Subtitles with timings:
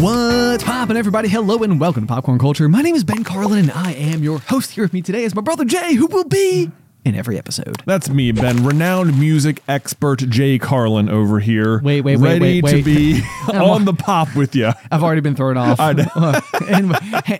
[0.00, 1.26] What's poppin', everybody?
[1.26, 2.68] Hello and welcome to Popcorn Culture.
[2.68, 4.72] My name is Ben Carlin, and I am your host.
[4.72, 6.70] Here with me today is my brother Jay, who will be
[7.06, 7.80] in every episode.
[7.86, 11.80] That's me, Ben, renowned music expert Jay Carlin over here.
[11.80, 12.78] Wait, wait, wait, ready wait, wait.
[12.78, 13.22] to be
[13.54, 14.72] on the pop with you.
[14.90, 15.78] I've already been thrown off.
[15.78, 16.40] I know.
[16.68, 16.92] in,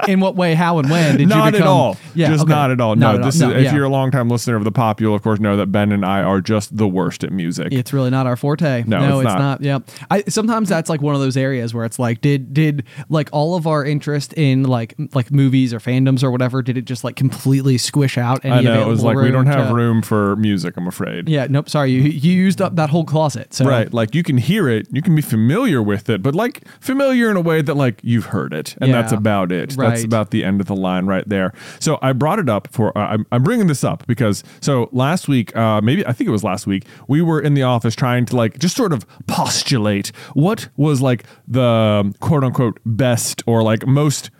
[0.09, 1.67] in what way, how, and when did not you become?
[1.67, 1.97] at all.
[2.15, 2.53] Yeah, just okay.
[2.53, 2.95] not at all.
[2.95, 3.51] Not no, at this all.
[3.51, 3.75] is No, if yeah.
[3.75, 6.23] you're a longtime listener of the pop, you'll of course know that Ben and I
[6.23, 7.73] are just the worst at music.
[7.73, 8.85] It's really not our forte.
[8.87, 9.39] No, it's it's, not.
[9.39, 9.63] not.
[9.63, 9.81] Yeah,
[10.13, 13.57] I sometimes that's like one of those areas where it's like, did did like all
[13.57, 17.17] of our interest in like like movies or fandoms or whatever, did it just like
[17.17, 18.45] completely squish out?
[18.45, 18.83] Any I know.
[18.83, 20.75] It was like we don't room have to- room for music.
[20.77, 21.29] I'm afraid.
[21.29, 21.69] Yeah, nope.
[21.69, 23.55] Sorry, you you used up that whole closet.
[23.55, 26.67] So Right, like you can hear it, you can be familiar with it, but like
[26.81, 29.77] familiar in a way that like you've heard it, and that's about it.
[29.77, 31.53] That's about the end of the line right there.
[31.81, 35.29] So I brought it up for uh, I'm, I'm bringing this up because so last
[35.29, 38.27] week, uh, maybe I think it was last week, we were in the office trying
[38.27, 43.87] to like just sort of postulate what was like the quote unquote best or like
[43.87, 44.31] most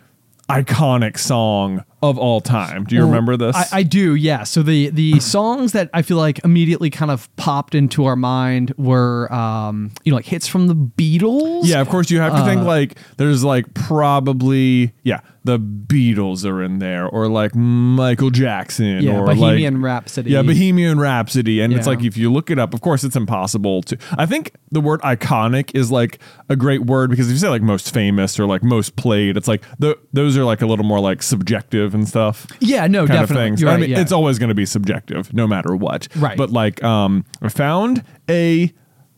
[0.49, 2.83] iconic song of all time.
[2.85, 3.55] Do you Well, remember this?
[3.55, 4.43] I, I do, yeah.
[4.43, 8.73] So the the songs that I feel like immediately kind of popped into our mind
[8.77, 11.61] were, um, you know, like hits from the Beatles.
[11.65, 16.45] Yeah, of course you have to think Uh, like there's like probably yeah, the Beatles
[16.45, 20.31] are in there or like Michael Jackson Yeah, or Bohemian like, Rhapsody.
[20.31, 23.81] Yeah, Bohemian Rhapsody and it's like if you look it up, of course it's impossible
[23.83, 27.49] to I think the word iconic is like a great word because if you say
[27.49, 30.85] like most famous or like most played, it's like the those are like a little
[30.85, 33.61] more like subjective and stuff Yeah, no, definitely.
[33.61, 33.99] You're I mean, yeah.
[33.99, 36.07] it's always going to be subjective, no matter what.
[36.15, 36.37] Right.
[36.37, 38.71] But like, um, I found a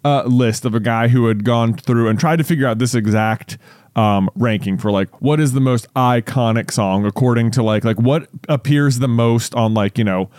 [0.04, 2.96] uh, list of a guy who had gone through and tried to figure out this
[2.96, 3.58] exact
[4.00, 8.30] um, ranking for like what is the most iconic song according to like like what
[8.48, 10.30] appears the most on like you know.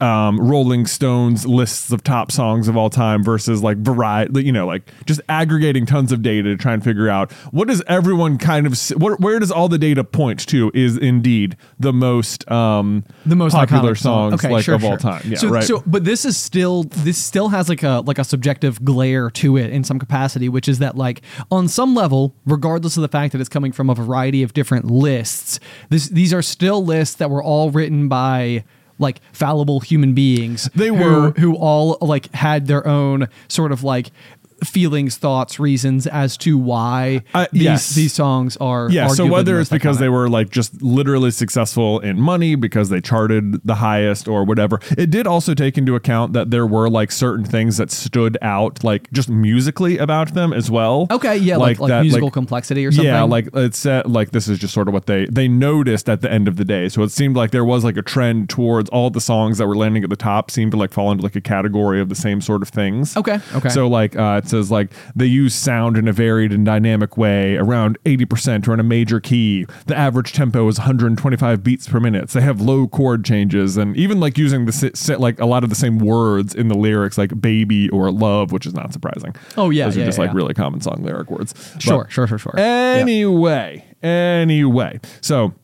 [0.00, 4.66] Um, Rolling Stones lists of top songs of all time versus like variety, you know,
[4.66, 8.66] like just aggregating tons of data to try and figure out what does everyone kind
[8.66, 13.36] of s- where, does all the data point to is indeed the most um the
[13.36, 14.30] most popular iconic song.
[14.30, 15.22] songs okay, like sure, of all time.
[15.26, 15.64] Yeah, so, right.
[15.64, 19.56] So, but this is still this still has like a like a subjective glare to
[19.56, 23.32] it in some capacity, which is that like on some level, regardless of the fact
[23.32, 27.30] that it's coming from a variety of different lists, this these are still lists that
[27.30, 28.64] were all written by
[28.98, 30.70] like fallible human beings.
[30.74, 31.30] They who- were.
[31.38, 34.10] who all like had their own sort of like
[34.64, 37.94] feelings, thoughts, reasons as to why Uh, these yes.
[37.94, 42.20] these songs are yeah, so whether it's because they were like just literally successful in
[42.20, 46.50] money because they charted the highest or whatever, it did also take into account that
[46.50, 51.06] there were like certain things that stood out, like just musically about them as well.
[51.10, 53.12] Okay, yeah, like like, that, musical complexity or something.
[53.12, 56.20] Yeah, like it's uh, like this is just sort of what they they noticed at
[56.20, 56.88] the end of the day.
[56.88, 59.76] So it seemed like there was like a trend towards all the songs that were
[59.76, 62.40] landing at the top seemed to like fall into like a category of the same
[62.40, 63.16] sort of things.
[63.16, 63.68] Okay, okay.
[63.68, 67.98] So like uh, says like they use sound in a varied and dynamic way, around
[68.06, 69.66] eighty percent or in a major key.
[69.86, 72.30] The average tempo is 125 beats per minute.
[72.30, 75.70] So they have low chord changes and even like using the like a lot of
[75.70, 79.34] the same words in the lyrics, like baby or love, which is not surprising.
[79.56, 80.36] Oh, yeah, those yeah, are just yeah, like yeah.
[80.36, 81.52] really common song lyric words.
[81.52, 82.54] But- Sure, sure, sure, sure.
[82.56, 82.96] Yeah.
[82.98, 85.54] Anyway, anyway, so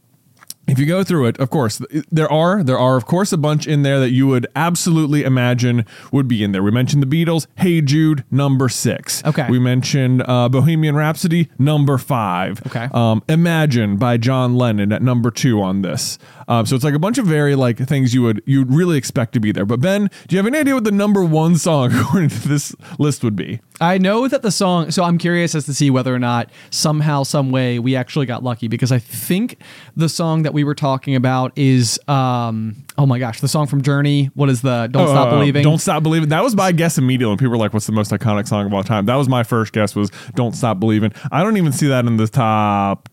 [0.69, 1.81] if you go through it, of course,
[2.11, 5.84] there are there are of course a bunch in there that you would absolutely imagine
[6.12, 6.62] would be in there.
[6.62, 9.25] We mentioned the Beatles, "Hey Jude," number six.
[9.25, 9.47] Okay.
[9.50, 12.65] We mentioned uh, Bohemian Rhapsody, number five.
[12.67, 12.89] Okay.
[12.93, 16.19] Um, "Imagine" by John Lennon at number two on this.
[16.49, 19.33] Um, so it's like a bunch of very like things you would you'd really expect
[19.35, 19.65] to be there.
[19.65, 22.75] But Ben, do you have any idea what the number one song according to this
[22.99, 23.61] list would be?
[23.81, 27.25] I know that the song, so I'm curious as to see whether or not somehow,
[27.25, 29.59] some way, we actually got lucky because I think
[29.97, 33.83] the song that we were talking about is, um, oh my gosh, the song from
[33.83, 34.27] Journey.
[34.35, 35.65] What is the Don't Stop Uh, Believing?
[35.65, 36.29] Don't stop believing.
[36.29, 38.75] That was my guess immediately when people were like, "What's the most iconic song of
[38.75, 39.97] all time?" That was my first guess.
[39.97, 43.09] Was "Don't Stop Believing." I don't even see that in the top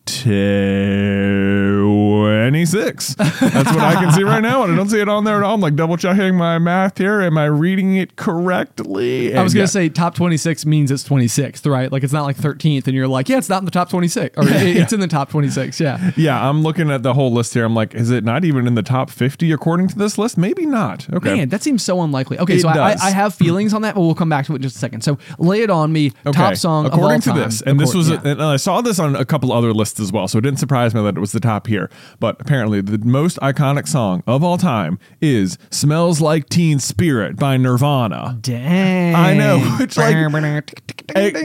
[2.49, 3.13] twenty-six.
[3.15, 5.43] That's what I can see right now, and I don't see it on there at
[5.43, 5.55] all.
[5.55, 7.21] I'm like double checking my math here.
[7.21, 9.35] Am I reading it correctly?
[9.35, 9.67] I was gonna yeah.
[9.67, 11.91] say top 26 means it's 26th, right?
[11.91, 14.37] Like it's not like 13th, and you're like, yeah, it's not in the top 26,
[14.37, 15.79] or it- it's in the top 26.
[15.79, 16.11] Yeah.
[16.15, 17.65] Yeah, I'm looking at the whole list here.
[17.65, 20.37] I'm like, is it not even in the top 50 according to this list?
[20.37, 21.11] Maybe not.
[21.13, 21.35] Okay.
[21.35, 22.39] Man, that seems so unlikely.
[22.39, 24.57] Okay, It so I, I, have feelings on that, but we'll come back to it
[24.57, 25.03] in just a second.
[25.03, 26.11] So lay it on me.
[26.31, 27.39] Top song according to time.
[27.39, 28.21] this, and this was, yeah.
[28.23, 30.93] and I saw this on a couple other lists as well, so it didn't surprise
[30.93, 31.89] me that it was the top here.
[32.19, 37.57] But apparently, the most iconic song of all time is "Smells Like Teen Spirit" by
[37.57, 38.37] Nirvana.
[38.41, 39.15] Dang.
[39.15, 40.15] I know, it's like-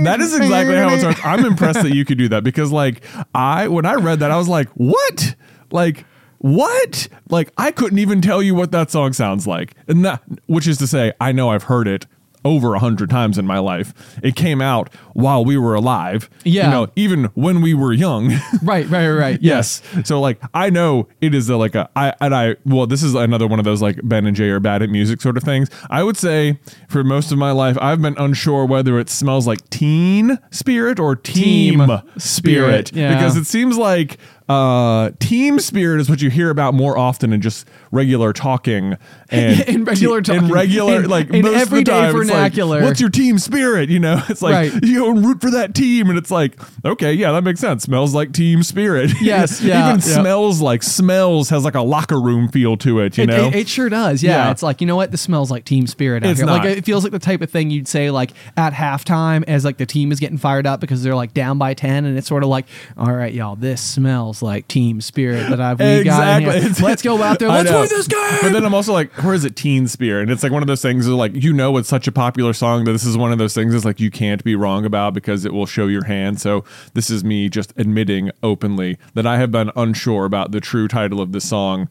[0.05, 1.20] that is exactly how it starts.
[1.25, 3.02] I'm impressed that you could do that because, like,
[3.35, 5.35] I when I read that, I was like, "What?
[5.70, 6.05] Like,
[6.38, 7.08] what?
[7.31, 10.76] Like, I couldn't even tell you what that song sounds like." And that, which is
[10.79, 12.06] to say, I know I've heard it
[12.44, 14.19] over a hundred times in my life.
[14.23, 16.29] It came out while we were alive.
[16.44, 16.67] Yeah.
[16.67, 18.31] You know, even when we were young.
[18.62, 19.38] right, right, right, right.
[19.44, 19.82] Yes.
[20.05, 23.14] So like I know it is a, like a I and I well this is
[23.14, 25.69] another one of those like Ben and Jay are bad at music sort of things.
[25.91, 26.58] I would say
[26.88, 31.17] for most of my life I've been unsure whether it smells like teen spirit or
[31.17, 31.81] team, Team
[32.19, 33.14] spirit, spirit, yeah.
[33.14, 34.19] because it seems like
[34.49, 38.94] uh team spirit is what you hear about more often in just regular talking
[39.31, 40.49] and In regular te- talking.
[40.49, 42.82] in regular In- like in most of the everyday time, it's like.
[42.85, 43.88] What's your team spirit?
[43.88, 44.85] You know, it's like Right.
[44.85, 47.85] you go and root for that team, and it's like okay, yeah, that makes sense.
[47.85, 49.11] Smells like team spirit.
[49.23, 50.20] Yes, yeah, Even yeah.
[50.20, 53.17] smells like smells has like a locker room feel to it.
[53.17, 54.23] You It, know, it, it sure does.
[54.23, 54.32] Yeah.
[54.46, 54.50] Yeah.
[54.50, 55.11] It's like, you know what?
[55.11, 56.46] This smells like team spirit out It's here.
[56.46, 56.62] not.
[56.64, 59.79] Like it feels like the type of thing you'd say like at halftime as like
[59.79, 62.43] the team is getting fired up because they're like down by 10 and it's sort
[62.43, 62.67] of like,
[62.99, 66.73] all right, y'all, this smells like team spirit that I've we got in here.
[66.83, 67.49] Let's go out there.
[67.55, 68.39] Let's win this game.
[68.43, 70.23] But then I'm also like, where is it Teen Spirit?
[70.23, 72.53] And it's like one of those things where like, you know, it's such a popular
[72.53, 75.15] song that this is one of those things is like you can't be wrong about
[75.15, 76.41] because it will show your hand.
[76.41, 76.65] So
[76.95, 81.21] this is me just admitting openly that I have been unsure about the true title
[81.21, 81.89] of the song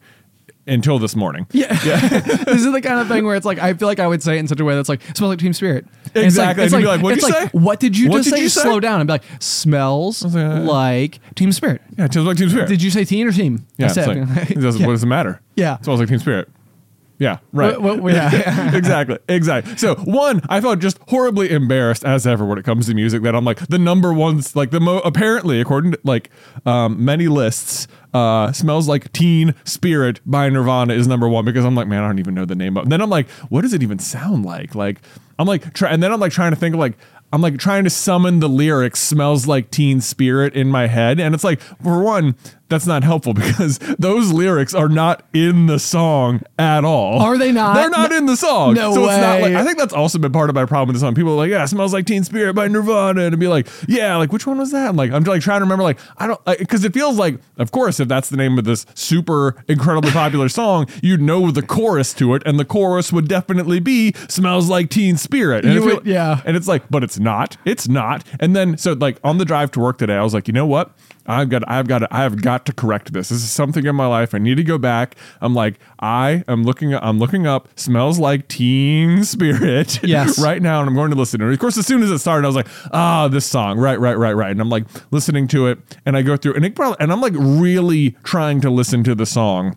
[0.66, 1.46] until this morning.
[1.52, 1.72] Yeah.
[1.74, 4.36] this is the kind of thing where it's like I feel like I would say
[4.36, 5.84] it in such a way that's like smells like Team Spirit.
[6.14, 6.62] And it's Exactly.
[6.62, 7.58] Like, it's like, like, "What'd it's you like, say?
[7.58, 8.42] What did you What just did say?
[8.42, 11.82] you say?" Slow down and be like, smells like, uh, like Team Spirit.
[11.98, 12.68] Yeah, it feels like Team Spirit.
[12.68, 13.66] Did you say teen or team?
[13.76, 14.86] yeah, I said, like, it doesn't, Yeah.
[14.86, 15.40] what does it matter?
[15.56, 15.76] Yeah.
[15.78, 16.48] It smells like Team Spirit.
[17.24, 17.80] Yeah, right.
[18.14, 18.76] Yeah.
[18.76, 19.78] exactly, exactly.
[19.78, 23.22] So one, I felt just horribly embarrassed as ever when it comes to music.
[23.22, 26.28] That I'm like the number one, like the mo apparently according to like
[26.66, 31.74] um, many lists, uh, smells like Teen Spirit by Nirvana is number one because I'm
[31.74, 32.82] like, man, I don't even know the name of.
[32.82, 34.74] And then I'm like, what does it even sound like?
[34.74, 35.00] Like
[35.38, 36.98] I'm like, try, and then I'm like trying to think of like.
[37.32, 41.34] I'm like trying to summon the lyrics smells like teen spirit in my head and
[41.34, 42.36] it's like for one
[42.74, 47.20] that's not helpful because those lyrics are not in the song at all.
[47.20, 47.74] Are they not?
[47.74, 48.74] They're not in the song.
[48.74, 49.56] No so it's not like way.
[49.56, 51.14] I think that's also been part of my problem with the song.
[51.14, 54.16] People are like, "Yeah, it smells like Teen Spirit by Nirvana," and be like, "Yeah,
[54.16, 55.84] like which one was that?" I'm like, I'm like trying to remember.
[55.84, 58.86] Like, I don't because it feels like, of course, if that's the name of this
[58.94, 63.78] super incredibly popular song, you'd know the chorus to it, and the chorus would definitely
[63.80, 66.42] be "Smells like Teen Spirit." And would- yeah.
[66.44, 67.56] and it's like, but it's not.
[67.64, 68.24] It's not.
[68.40, 70.66] And then so like on the drive to work today, I was like, you know
[70.66, 70.92] what?
[71.26, 73.30] I've got I've got to, I have got to correct this.
[73.30, 74.34] This is something in my life.
[74.34, 75.16] I need to go back.
[75.40, 80.38] I'm like, I am looking I'm looking up smells like teen spirit Yes.
[80.38, 81.52] right now and I'm going to listen to it.
[81.52, 83.78] Of course, as soon as it started, I was like, ah, this song.
[83.78, 84.50] Right, right, right, right.
[84.50, 87.20] And I'm like listening to it and I go through and it probably and I'm
[87.20, 89.76] like really trying to listen to the song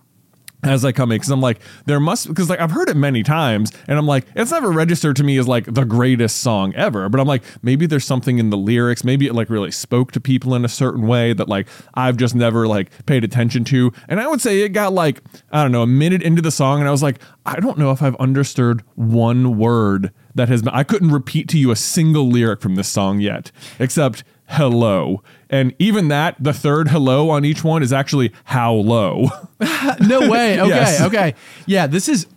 [0.64, 3.22] as I come in because I'm like there must because like I've heard it many
[3.22, 7.10] times and I'm like it's never registered to me as like the greatest song ever
[7.10, 10.20] but I'm like maybe there's something in the lyrics maybe it like really spoke to
[10.20, 14.20] people in a certain way that like I've just never like paid attention to and
[14.20, 15.22] I would say it got like
[15.52, 17.92] I don't know a minute into the song and I was like I don't know
[17.92, 22.30] if I've understood one word that has been I couldn't repeat to you a single
[22.30, 27.64] lyric from this song yet except hello and even that the third hello on each
[27.64, 29.28] one is actually how low
[30.02, 30.60] no way.
[30.60, 30.70] Okay.
[30.70, 31.02] Yes.
[31.02, 31.36] Okay.
[31.66, 31.88] Yeah.
[31.88, 32.28] This is.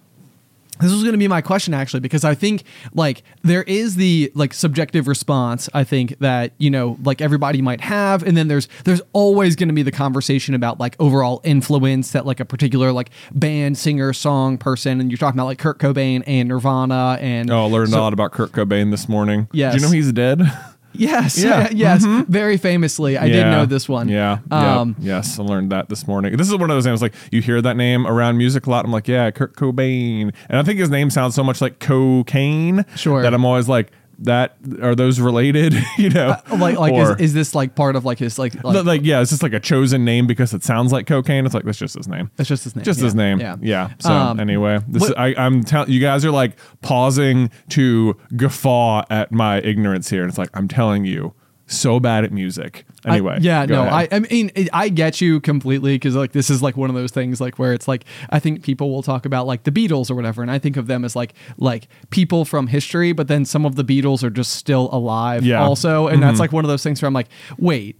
[0.82, 2.62] This was going to be my question actually, because I think
[2.94, 5.68] like there is the like subjective response.
[5.74, 9.68] I think that you know like everybody might have, and then there's there's always going
[9.68, 14.14] to be the conversation about like overall influence that like a particular like band, singer,
[14.14, 17.90] song, person, and you're talking about like Kurt Cobain and Nirvana and Oh, I learned
[17.90, 19.48] so- a lot about Kurt Cobain this morning.
[19.52, 20.40] yeah Do you know he's dead?
[20.92, 21.68] Yes, Yeah.
[21.68, 21.76] Mm-hmm.
[21.76, 23.16] yes, very famously.
[23.16, 23.50] I did Yeah.
[23.50, 24.08] know this one.
[24.08, 24.38] Yeah.
[24.50, 25.06] Um, yep.
[25.24, 26.36] Yes, I learned that this morning.
[26.36, 28.84] This is one of those names like you hear that name around music a lot.
[28.84, 32.84] I'm like, yeah, Kurt Cobain, and I think his name sounds so much like cocaine.
[32.96, 33.22] Sure.
[33.22, 33.90] That I'm always like,
[34.20, 35.74] that are those related?
[35.98, 38.64] you know, like like Or- is, is this like part of like his like, like
[38.74, 41.44] like, like, yeah, it's just like a chosen name because it sounds like cocaine.
[41.46, 42.30] It's like that's just his name.
[42.36, 42.84] that's just his name.
[42.84, 43.04] Just yeah.
[43.04, 43.40] his name.
[43.40, 43.56] Yeah.
[43.60, 43.90] Yeah.
[43.98, 48.16] So Um, anyway, this what- is, I, I'm telling you guys are like pausing to
[48.36, 50.22] guffaw at my ignorance here.
[50.22, 51.34] And it's like I'm telling you,
[51.70, 52.84] so bad at music.
[53.04, 53.38] I- Anyway.
[53.40, 54.08] yeah, no, ahead.
[54.12, 57.10] I, I mean, I get you completely because like this is like one of those
[57.12, 60.14] things like where it's like I think people will talk about like the Beatles or
[60.14, 63.64] whatever, and I think of them as like like people from history, but then some
[63.64, 65.56] of the Beatles are just still alive, Yeah.
[65.56, 65.64] Mm-hmm.
[65.68, 67.96] also, and that's like one of those things where I'm like, wait.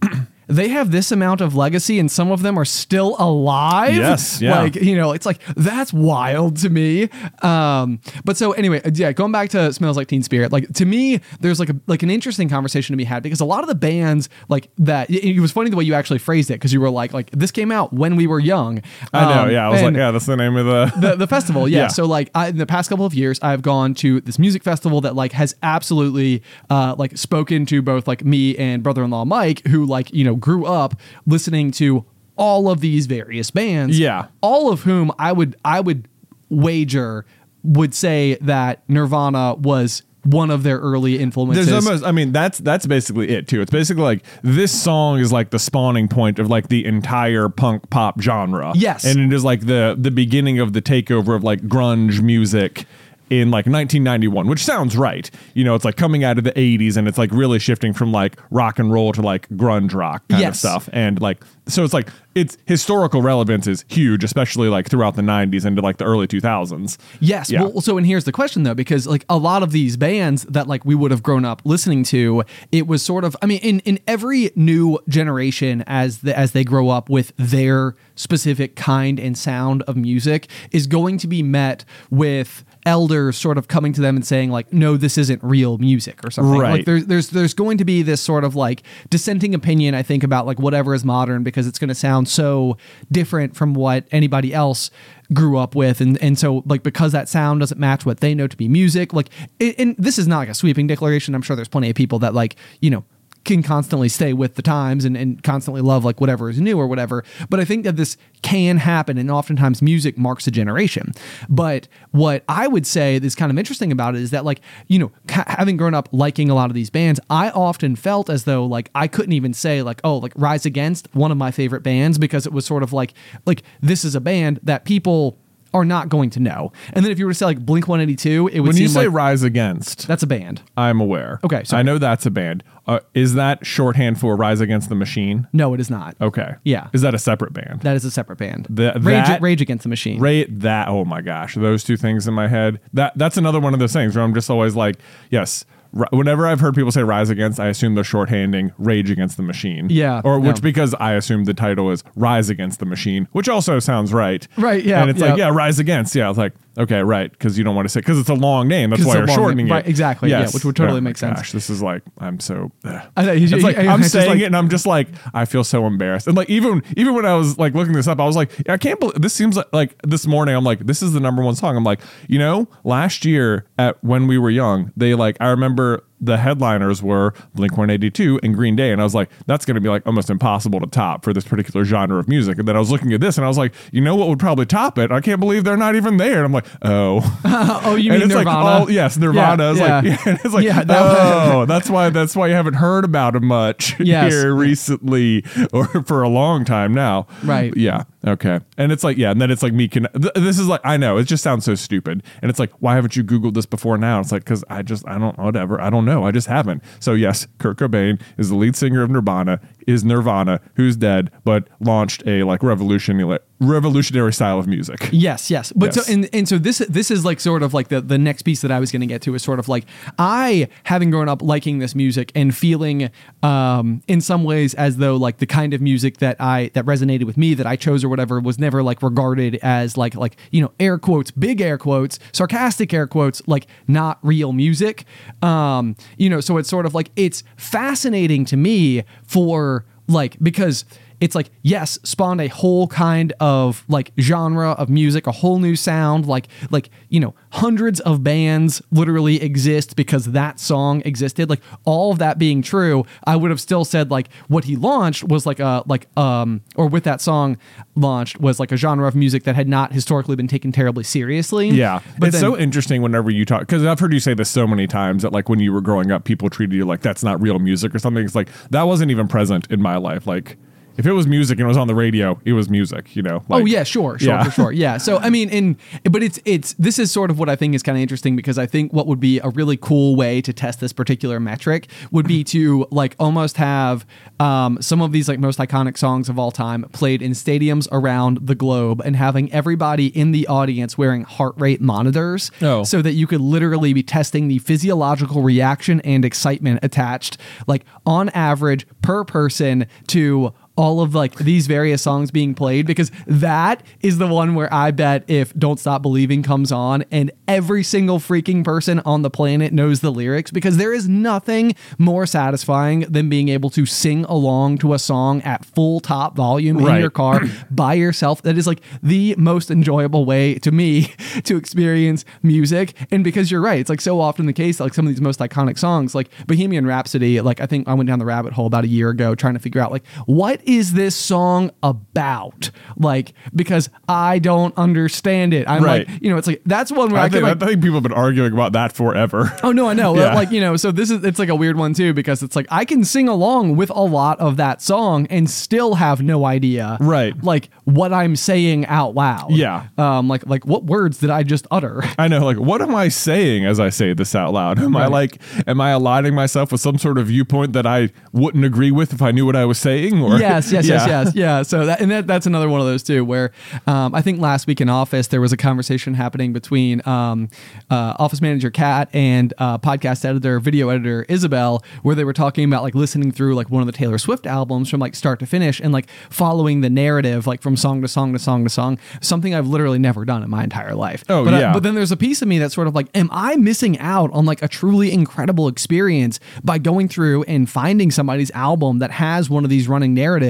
[0.51, 3.95] They have this amount of legacy, and some of them are still alive.
[3.95, 4.59] Yes, yeah.
[4.61, 7.09] Like you know, it's like that's wild to me.
[7.41, 10.85] Um, but so anyway, uh, yeah, going back to "Smells Like Teen Spirit," like to
[10.85, 13.67] me, there's like a like an interesting conversation to be had because a lot of
[13.67, 15.09] the bands like that.
[15.09, 17.31] It, it was funny the way you actually phrased it because you were like, like
[17.31, 18.81] this came out when we were young.
[19.13, 19.41] I know.
[19.43, 19.67] Um, Yeah.
[19.67, 20.91] I was like, yeah, that's the name of the.
[20.99, 21.77] the, the festival yeah.
[21.81, 21.87] Yeah.
[21.87, 25.01] so like I, in the past couple of years i've gone to this music festival
[25.01, 29.85] that like has absolutely uh like spoken to both like me and brother-in-law mike who
[29.85, 32.03] like you know grew up listening to
[32.35, 34.27] all of these various bands Yeah.
[34.41, 36.07] all of whom i would i would
[36.49, 37.25] wager
[37.63, 41.65] would say that nirvana was one of their early influences.
[41.65, 43.59] There's almost, I mean, that's that's basically it too.
[43.59, 47.89] It's basically like this song is like the spawning point of like the entire punk
[47.89, 48.71] pop genre.
[48.75, 49.03] Yes.
[49.03, 52.85] and it is like the the beginning of the takeover of like grunge music
[53.31, 55.31] in like 1991, which sounds right.
[55.53, 58.11] You know, it's like coming out of the 80s and it's like really shifting from
[58.11, 60.89] like rock and roll to like grunge rock kind of stuff.
[60.91, 65.65] And like, so it's like its historical relevance is huge, especially like throughout the 90s
[65.65, 66.97] into like the early 2000s.
[67.19, 67.51] Yes.
[67.51, 67.63] Yeah.
[67.63, 70.67] Well, so and here's the question though, because like a lot of these bands that
[70.67, 73.79] like we would have grown up listening to, it was sort of I mean, in
[73.81, 79.37] in every new generation as the, as they grow up with their specific kind and
[79.37, 84.15] sound of music is going to be met with elders sort of coming to them
[84.15, 86.71] and saying like no this isn't real music or something Right.
[86.71, 90.23] like there's there's there's going to be this sort of like dissenting opinion i think
[90.23, 92.77] about like whatever is modern because it's going to sound so
[93.11, 94.91] different from what anybody else
[95.33, 96.01] grew up with.
[96.01, 99.13] And and so like because that sound doesn't match what they know to be music
[99.13, 99.29] like
[99.59, 101.35] and- this is not like a sweeping declaration.
[101.35, 103.03] I'm sure there's plenty of people that like you know
[103.43, 106.87] can constantly stay with the times and, and constantly love like whatever is new or
[106.87, 107.23] whatever.
[107.49, 111.11] But I think that this can happen, and oftentimes music marks a generation.
[111.49, 114.99] But what I would say is kind of interesting about it is that like you
[114.99, 118.43] know ca- having grown up liking a lot of these bands, I often felt as
[118.43, 121.81] though like I couldn't even say like oh like Rise Against one of my favorite
[121.81, 123.13] bands because it was sort of like
[123.45, 125.39] like this is a band that people
[125.73, 126.71] are not going to know.
[126.93, 129.05] And then if you were to say like Blink 182, it would When you say
[129.05, 130.61] like Rise Against, that's a band.
[130.75, 131.39] I'm aware.
[131.43, 132.63] Okay, so I know that's a band.
[132.87, 135.47] Uh, is that shorthand for Rise Against the Machine?
[135.53, 136.15] No, it is not.
[136.19, 136.55] Okay.
[136.63, 136.87] Yeah.
[136.93, 137.81] Is that a separate band?
[137.81, 138.67] That is a separate band.
[138.69, 140.19] The- Rage, that- Rage Against the Machine.
[140.19, 140.87] Rate that.
[140.87, 142.79] Oh my gosh, those two things in my head.
[142.93, 144.95] That that's another one of those things where I'm just always like,
[145.29, 145.63] yes.
[145.93, 149.43] ri- Whenever I've heard people say "Rise Against," I assume they're shorthanding "Rage Against the
[149.43, 150.61] Machine." Yeah, or which no.
[150.61, 154.47] because I assume the title is "Rise Against the Machine," which also sounds right.
[154.57, 155.29] Right, yeah, and it's yeah.
[155.29, 157.99] like, yeah, "Rise Against." Yeah, it's like, okay, right, because you don't want to say
[157.99, 158.89] because it's a long name.
[158.91, 159.71] That's 'Cause why it's a you're long shortening name.
[159.73, 159.75] it.
[159.77, 161.37] Right, exactly, yeah, which would totally Oh make sense.
[161.39, 162.71] Gosh, this is like I'm so.
[162.85, 163.01] ugh.
[163.17, 164.85] I know, he's- It's like I- I'm it's just saying like- it, and I'm just
[164.85, 166.27] like I feel so embarrassed.
[166.27, 168.77] And like even even when I was like looking this up, I was like, I
[168.77, 170.55] can't believe this seems like like this morning.
[170.55, 171.75] I'm like, this is the number one song.
[171.75, 176.03] I'm like, you know, last year at when we were young, they like I remember
[176.21, 179.81] the headliners were Blink 182 and Green Day, and I was like, that's going to
[179.81, 182.59] be like almost impossible to top for this particular genre of music.
[182.59, 184.39] And then I was looking at this, and I was like, you know what would
[184.39, 185.11] probably top it?
[185.11, 186.37] I can't believe they're not even there.
[186.37, 187.39] And I'm like, oh.
[187.83, 188.63] oh, you and mean it's Nirvana?
[188.63, 189.63] like all yes, Nirvana.
[189.63, 189.95] Yeah, is yeah.
[189.95, 193.35] like yeah, it's like Yeah, that- oh, that's why that's why you haven't heard about
[193.35, 194.31] him much Yes.
[194.31, 197.27] here recently or for a long time now.
[197.43, 197.75] Right.
[197.75, 198.03] Yeah.
[198.25, 198.59] Okay.
[198.77, 200.97] And it's like yeah, and then it's like me can th- this is like I
[200.97, 203.97] know it just sounds so stupid, and it's like why haven't you googled this before
[203.97, 204.19] now?
[204.19, 206.83] It's like because I just I don't whatever I don't know I just haven't.
[206.99, 209.59] So yes, Kurt Cobain is the lead singer of Nirvana.
[209.87, 215.07] Is Nirvana who's dead but launched a like revolutionary revolutionary style of music.
[215.11, 215.71] Yes, yes.
[215.73, 216.05] But Yes.
[216.07, 218.61] so and and so this this is like sort of like the the next piece
[218.61, 219.85] that I was going to get to is sort of like
[220.17, 223.11] I having grown up liking this music and feeling
[223.43, 227.25] um in some ways as though like the kind of music that I that resonated
[227.25, 230.61] with me that I chose or whatever was never like regarded as like like you
[230.61, 235.05] know air quotes big air quotes sarcastic air quotes like not real music
[235.43, 240.83] um you know so it's sort of like it's fascinating to me for like because
[241.21, 245.75] it's like yes spawned a whole kind of like genre of music a whole new
[245.75, 251.61] sound like like you know hundreds of bands literally exist because that song existed like
[251.85, 255.45] all of that being true i would have still said like what he launched was
[255.45, 257.57] like a like um or with that song
[257.95, 261.69] launched was like a genre of music that had not historically been taken terribly seriously
[261.69, 264.49] Yeah, but it's then, so interesting whenever you talk because I've heard you say this
[264.49, 267.23] so many times that like when you were growing up, people treated you like that's
[267.23, 268.23] not real music or something.
[268.23, 270.25] It's like that wasn't even present in my life.
[270.25, 270.57] Like
[271.01, 273.15] if it was music and it was on the radio, it was music.
[273.15, 273.43] You know?
[273.49, 274.43] oh yeah, sure, sure, Yeah.
[274.43, 274.71] for sure.
[274.71, 274.97] Yeah.
[274.97, 275.77] So I mean, in
[276.09, 278.57] but it's it's this is sort of what I think is kind of interesting because
[278.57, 282.27] I think what would be a really cool way to test this particular metric would
[282.27, 284.05] be to like almost have
[284.39, 288.39] um, some of these like most iconic songs of all time played in stadiums around
[288.47, 292.83] the globe and having everybody in the audience wearing heart rate monitors Oh.
[292.83, 298.29] so that you could literally be testing the physiological reaction and excitement attached like on
[298.29, 304.17] average per person to all of like these various songs being played because that is
[304.17, 308.63] the one where I bet if Don't Stop Believing comes on and every single freaking
[308.63, 313.49] person on the planet knows the lyrics because there is nothing more satisfying than being
[313.49, 317.93] able to sing along to a song at full top volume in your car by
[317.93, 318.41] yourself.
[318.41, 321.13] That is like the most enjoyable way to me
[321.43, 322.93] to experience music.
[323.11, 325.39] And because you're right, it's like so often the case, like some of these most
[325.39, 328.85] iconic songs, like Bohemian Rhapsody, like I think I went down the rabbit hole about
[328.85, 332.69] a year ago trying to figure out like what what is this song about?
[332.97, 335.67] Like, because I don't understand it.
[335.67, 336.07] I'm Right.
[336.07, 337.81] like, you know, it's like that's one where I, I could think, like I think
[337.81, 339.51] people have been arguing about that forever.
[339.63, 340.15] Oh no, I know.
[340.15, 340.33] Yeah.
[340.33, 342.65] Like you know, so this is it's like a weird one too because it's like
[342.71, 346.97] I can sing along with a lot of that song and still have no idea,
[346.99, 347.41] Right.
[347.43, 349.51] Like what I'm saying out loud.
[349.51, 349.87] Yeah.
[349.97, 350.27] Um.
[350.27, 352.03] Like like what words did I just utter?
[352.17, 354.79] I know, like, what am I saying as I say this out loud?
[354.79, 355.11] Am I Right.
[355.11, 359.13] like, am I aligning myself with some sort of viewpoint that I wouldn't agree with
[359.13, 360.21] if I knew what I was saying?
[360.21, 361.61] Or yes, yes, yes, yes, yeah.
[361.63, 363.51] So that and that, that's another one of those too, where
[363.87, 367.49] um, I think last week in office there was a conversation happening between um,
[367.89, 372.65] uh, office manager Kat and uh, podcast editor, video editor Isybelle, where they were talking
[372.65, 375.45] about like listening through like one of the Taylor Swift albums from like start to
[375.45, 378.97] finish and like following the narrative like from song to song to song to song.
[379.21, 381.23] Something I've literally never done in my entire life.
[381.29, 381.73] Oh, but I- yeah.
[381.73, 384.31] but then there's a piece of me that's sort of like, am I missing out
[384.33, 389.49] on like a truly incredible experience by going through and finding somebody's album that has
[389.49, 390.40] one of these running narratives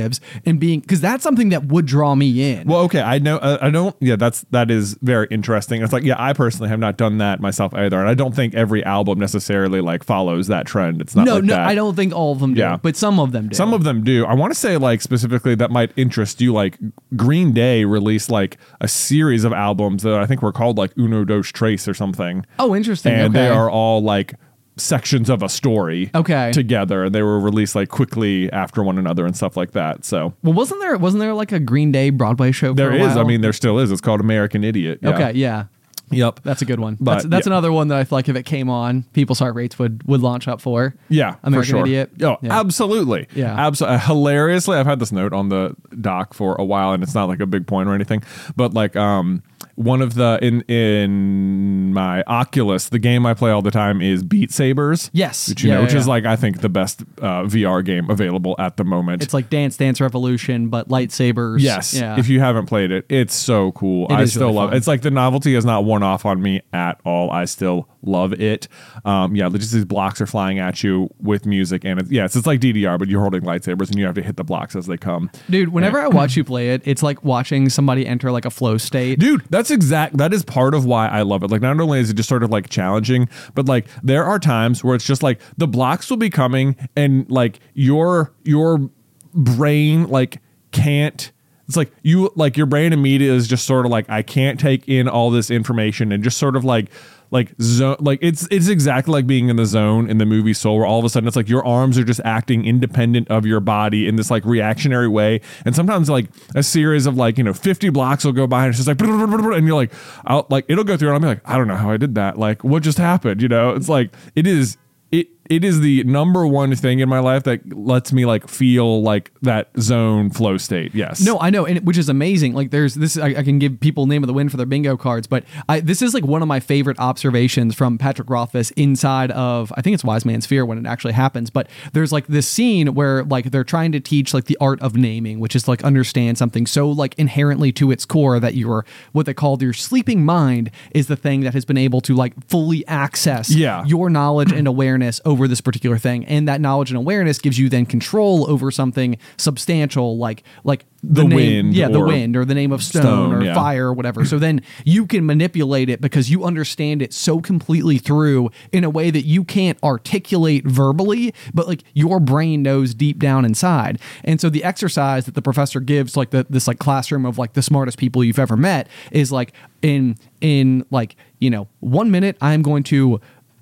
[0.45, 2.67] and being because that's something that would draw me in.
[2.67, 3.38] Well, okay, I know.
[3.38, 3.95] Uh, I don't.
[4.00, 5.81] Yeah, that's that is very interesting.
[5.81, 8.53] It's like, yeah, I personally have not done that myself either, and I don't think
[8.55, 11.01] every album necessarily like follows that trend.
[11.01, 11.67] It's not no, like no, that.
[11.67, 12.77] I don't think all of them do, Yeah.
[12.77, 13.55] but some of them do.
[13.55, 14.25] Some of them do.
[14.25, 16.53] I want to say like specifically that might interest you.
[16.53, 16.77] Like
[17.15, 21.24] Green Day released like a series of albums that I think were called like Uno
[21.25, 22.45] Dos Trace or something.
[22.60, 23.13] oh, interesting.
[23.13, 23.45] and okay.
[23.45, 24.33] they are all like
[24.78, 26.51] sections of a story Okay.
[26.51, 30.34] together and they were released like quickly after one another and stuff like that so
[30.44, 32.74] well, wasn't there wasn't there like a Green Day Broadway show?
[32.74, 35.10] there is i mean there still is it's called american idiot yeah.
[35.10, 35.66] Okay, yeah.
[36.12, 36.98] Yep That's a good one.
[37.00, 37.53] But, that's that's yeah.
[37.53, 40.22] another one that I feel like if it came on, people's heart rates would would
[40.22, 40.96] launch up for.
[41.10, 42.12] yeah American for sure Idiot.
[42.24, 42.60] oh Yeah.
[42.60, 43.53] absolutely Yeah.
[43.58, 47.27] absolutely hilariously i've had this note on the doc for a while and it's not
[47.27, 48.24] like a big point or anything
[48.56, 49.44] but like um
[49.75, 54.22] one of the in in my Oculus, the game I play all the time is
[54.24, 55.10] Beat Sabers.
[55.13, 55.50] Yes.
[55.50, 58.10] which you Yeah, know, yeah, which is like I think the best uh, VR game
[58.10, 59.24] available at the moment.
[59.24, 61.60] It's like Dance Dance Revolution, but lightsabers.
[61.62, 61.94] Yes.
[61.94, 62.20] Yeah.
[62.20, 64.07] If you haven't played it, it's so cool.
[64.07, 64.74] It I still really love fun.
[64.75, 64.77] it.
[64.77, 67.31] It's like the novelty has not worn off on me at all.
[67.31, 68.68] I still love it.
[69.05, 72.35] Um, yeah, just these blocks are flying at you with music, and it's, yeah, it's,
[72.35, 74.87] it's like DDR, but you're holding lightsabers and you have to hit the blocks as
[74.87, 75.29] they come.
[75.50, 78.77] Dude, whenever I watch you play it, it's like watching somebody enter like a flow
[78.77, 79.20] state.
[79.20, 80.18] Dude, that's exact.
[80.18, 81.51] That is part of why I love it.
[81.51, 84.83] Like, not only is it just sort of like challenging, but like there are times
[84.83, 88.90] where it's just like the blocks will be coming, and like your your
[89.33, 91.31] brain like can't.
[91.72, 94.90] It's like you like your brain immediately is just sort of like I can't take
[94.90, 96.90] in all this information and just sort of like
[97.31, 100.79] like zone like it's it's exactly like being in the zone in the movie Soul
[100.79, 103.62] where all of a sudden it's like your arms are just acting independent of your
[103.62, 105.40] body in this like reactionary way.
[105.64, 108.75] And sometimes like a series of like you know 50 blocks will go by and
[108.75, 109.94] it's just like and you're like
[110.25, 112.16] I'll like it'll go through and I'll be like I don't know how I did
[112.16, 112.38] that.
[112.38, 113.42] Like what just happened?
[113.42, 113.75] You know?
[113.75, 114.75] It's like it is
[115.10, 119.01] it it is the number one thing in my life that lets me like feel
[119.03, 122.53] like that zone flow state yes No, I know, and it- which is amazing.
[122.53, 123.18] Like, there's this.
[123.18, 125.79] I, I can give people name of the wind for their bingo cards, but I,
[125.81, 129.94] this is like one of my favorite observations from Patrick Rothfuss inside of I think
[129.94, 131.50] it's Wise Man's Fear when it actually happens.
[131.50, 134.96] But there's like this scene where like they're trying to teach like the art of
[134.96, 139.25] naming, which is like understand something so like inherently to its core that your what
[139.25, 142.85] they call your sleeping mind is the thing that has been able to like fully
[142.87, 143.83] access Yeah.
[143.85, 146.25] your knowledge and awareness over this particular thing.
[146.25, 151.24] And that knowledge and awareness gives you then control over something substantial like like The
[151.24, 153.54] name, wind yeah the wind or the name of stone, stone, or yeah.
[153.54, 154.25] fire or whatever.
[154.25, 158.90] So then you can manipulate it because you understand it so completely through in a
[158.90, 164.00] way that you can't articulate verbally but like your brain knows deep down inside.
[164.24, 167.54] And so the exercise that the professor gives like the, this like classroom of like
[167.54, 172.38] the smartest people you've ever met is like in in like you know one minute
[172.42, 173.20] i'm going to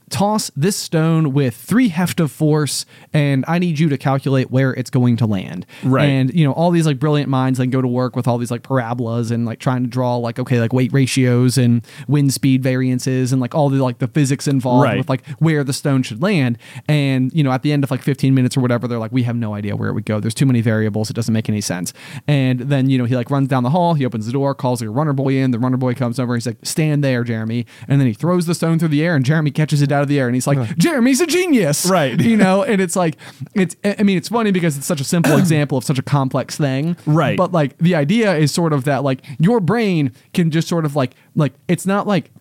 [0.09, 4.73] toss this stone with three heft of force and i need you to calculate where
[4.73, 5.65] it's going to land.
[5.83, 6.05] Right.
[6.05, 8.51] and you know all these like brilliant minds then go to work with all these
[8.51, 12.63] like parabolas and like trying to draw like okay like weight ratios and wind speed
[12.63, 14.97] variances and like all the like the physics involved Right.
[14.97, 16.57] with like where the stone should land.
[16.87, 19.23] And you know at the end of like 15 minutes or whatever they're like we
[19.23, 20.19] have no idea where it would go.
[20.19, 21.09] There's too many variables.
[21.09, 21.93] It doesn't make any sense.
[22.27, 23.93] And then you know he like runs down the hall.
[23.93, 25.51] He opens the door calls the runner boy in.
[25.51, 27.65] The runner boy comes over he's like stand there jeremy.
[27.87, 30.07] And then he throws the stone through the air and jeremy catches it out of
[30.07, 32.19] the air and he's like jeremy's a genius Right.
[32.19, 33.17] you know and it's like
[33.53, 36.57] it's i mean it's funny because it's such a simple example of such a complex
[36.57, 37.37] thing Right.
[37.37, 40.95] but like the idea is sort of that like your brain can just sort of
[40.95, 42.31] like like it's not like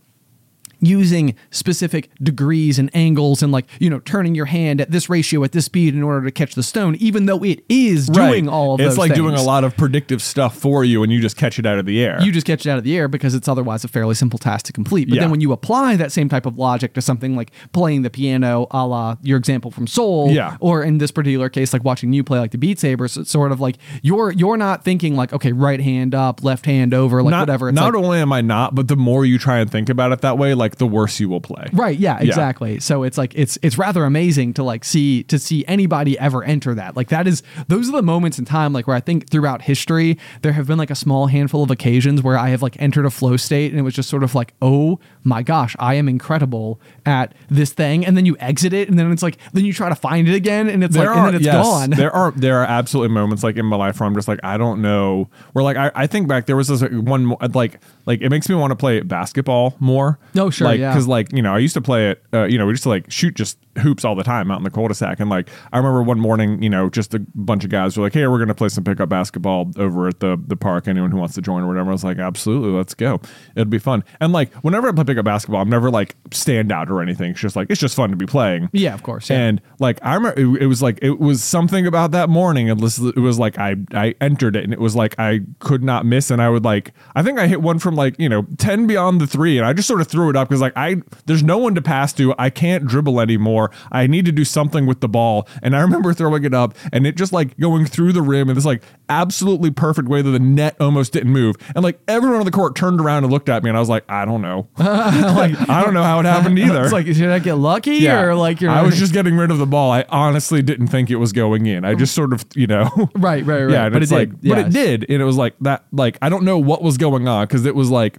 [0.80, 5.42] using specific degrees and angles and like you know turning your hand at this ratio
[5.44, 8.74] at this speed in order to catch the stone even though it is doing all
[8.74, 11.58] of it's like doing a lot of predictive stuff for you and you just catch
[11.58, 13.48] it out of the air you just catch it out of the air because it's
[13.48, 15.08] otherwise a fairly simple task to complete.
[15.08, 15.22] But Yeah.
[15.22, 18.66] then when you apply that same type of logic to something like playing the piano,
[18.70, 20.56] a la your example from Soul, Yeah.
[20.60, 23.30] or in this particular case, like watching you play like the Beat Saber, so it's
[23.30, 27.22] sort of like you're you're not thinking like okay, right hand up, left hand over,
[27.22, 27.68] like not, whatever.
[27.68, 30.12] It's not like, only am I not, but the more you try and think about
[30.12, 31.66] it that way, like the worse you will play.
[31.72, 32.81] Right, yeah, exactly.
[32.81, 36.74] So it's like it's it's rather amazing to like see to see anybody ever enter
[36.74, 36.96] that.
[36.96, 40.18] Like that is those are the moments in time like where I think throughout history
[40.42, 43.11] there have been like a small handful of occasions where I have like entered a
[43.11, 46.81] flow state and it was just sort of like, "Oh my gosh, I am incredible
[47.07, 49.88] at this thing." And then you exit it and then it's like then you try
[49.88, 51.90] to find it again and it's like and then it's yes, gone.
[51.90, 54.57] There are there are absolutely moments like in my life where I'm just like I
[54.57, 55.28] don't know.
[55.52, 58.54] Where like I, I think back there was this one like like it makes me
[58.54, 60.18] want to play basketball more.
[60.37, 60.92] Oh, sure, like yeah.
[60.92, 62.22] because like you know I used to play it.
[62.32, 64.64] Uh, you know we used to like shoot just hoops all the time out in
[64.64, 67.96] the cul-de-sac and like I remember one morning you know just a bunch of guys
[67.96, 71.12] were like hey we're gonna play some pickup basketball over at the the park anyone
[71.12, 73.20] who wants to join or whatever I was like absolutely let's go
[73.54, 76.90] it'd be fun and like whenever I play pickup basketball I'm never like stand out
[76.90, 79.30] or anything it's just like it's just fun to be playing yeah, of course.
[79.30, 79.38] Yeah.
[79.38, 82.68] and like I remember, it, it was like it was something about that morning.
[82.68, 86.30] It was like I I entered it, and it was like I could not miss.
[86.30, 89.20] And I would like I think I hit one from like you know ten beyond
[89.20, 91.58] the three, and I just sort of threw it up because like I there's no
[91.58, 92.34] one to pass to.
[92.38, 93.70] I can't dribble anymore.
[93.92, 95.46] I need to do something with the ball.
[95.62, 98.54] And I remember throwing it up, and it just like going through the rim in
[98.54, 101.56] this like absolutely perfect way that the net almost didn't move.
[101.74, 103.88] And like everyone on the court turned around and looked at me, and I was
[103.88, 106.84] like, I don't know, like I don't know how it happened either.
[106.84, 109.58] it's like should I get lucky or like you're I was just getting rid of
[109.58, 109.90] the ball.
[109.90, 111.84] I honestly didn't think it was going in.
[111.84, 113.70] I just sort of, you know, Right, right, right.
[113.70, 114.48] Yeah, But it's it like, did.
[114.48, 114.66] but Yes.
[114.66, 115.84] it did, and it was like that.
[115.92, 118.18] Like I don't know what was going on because it was like,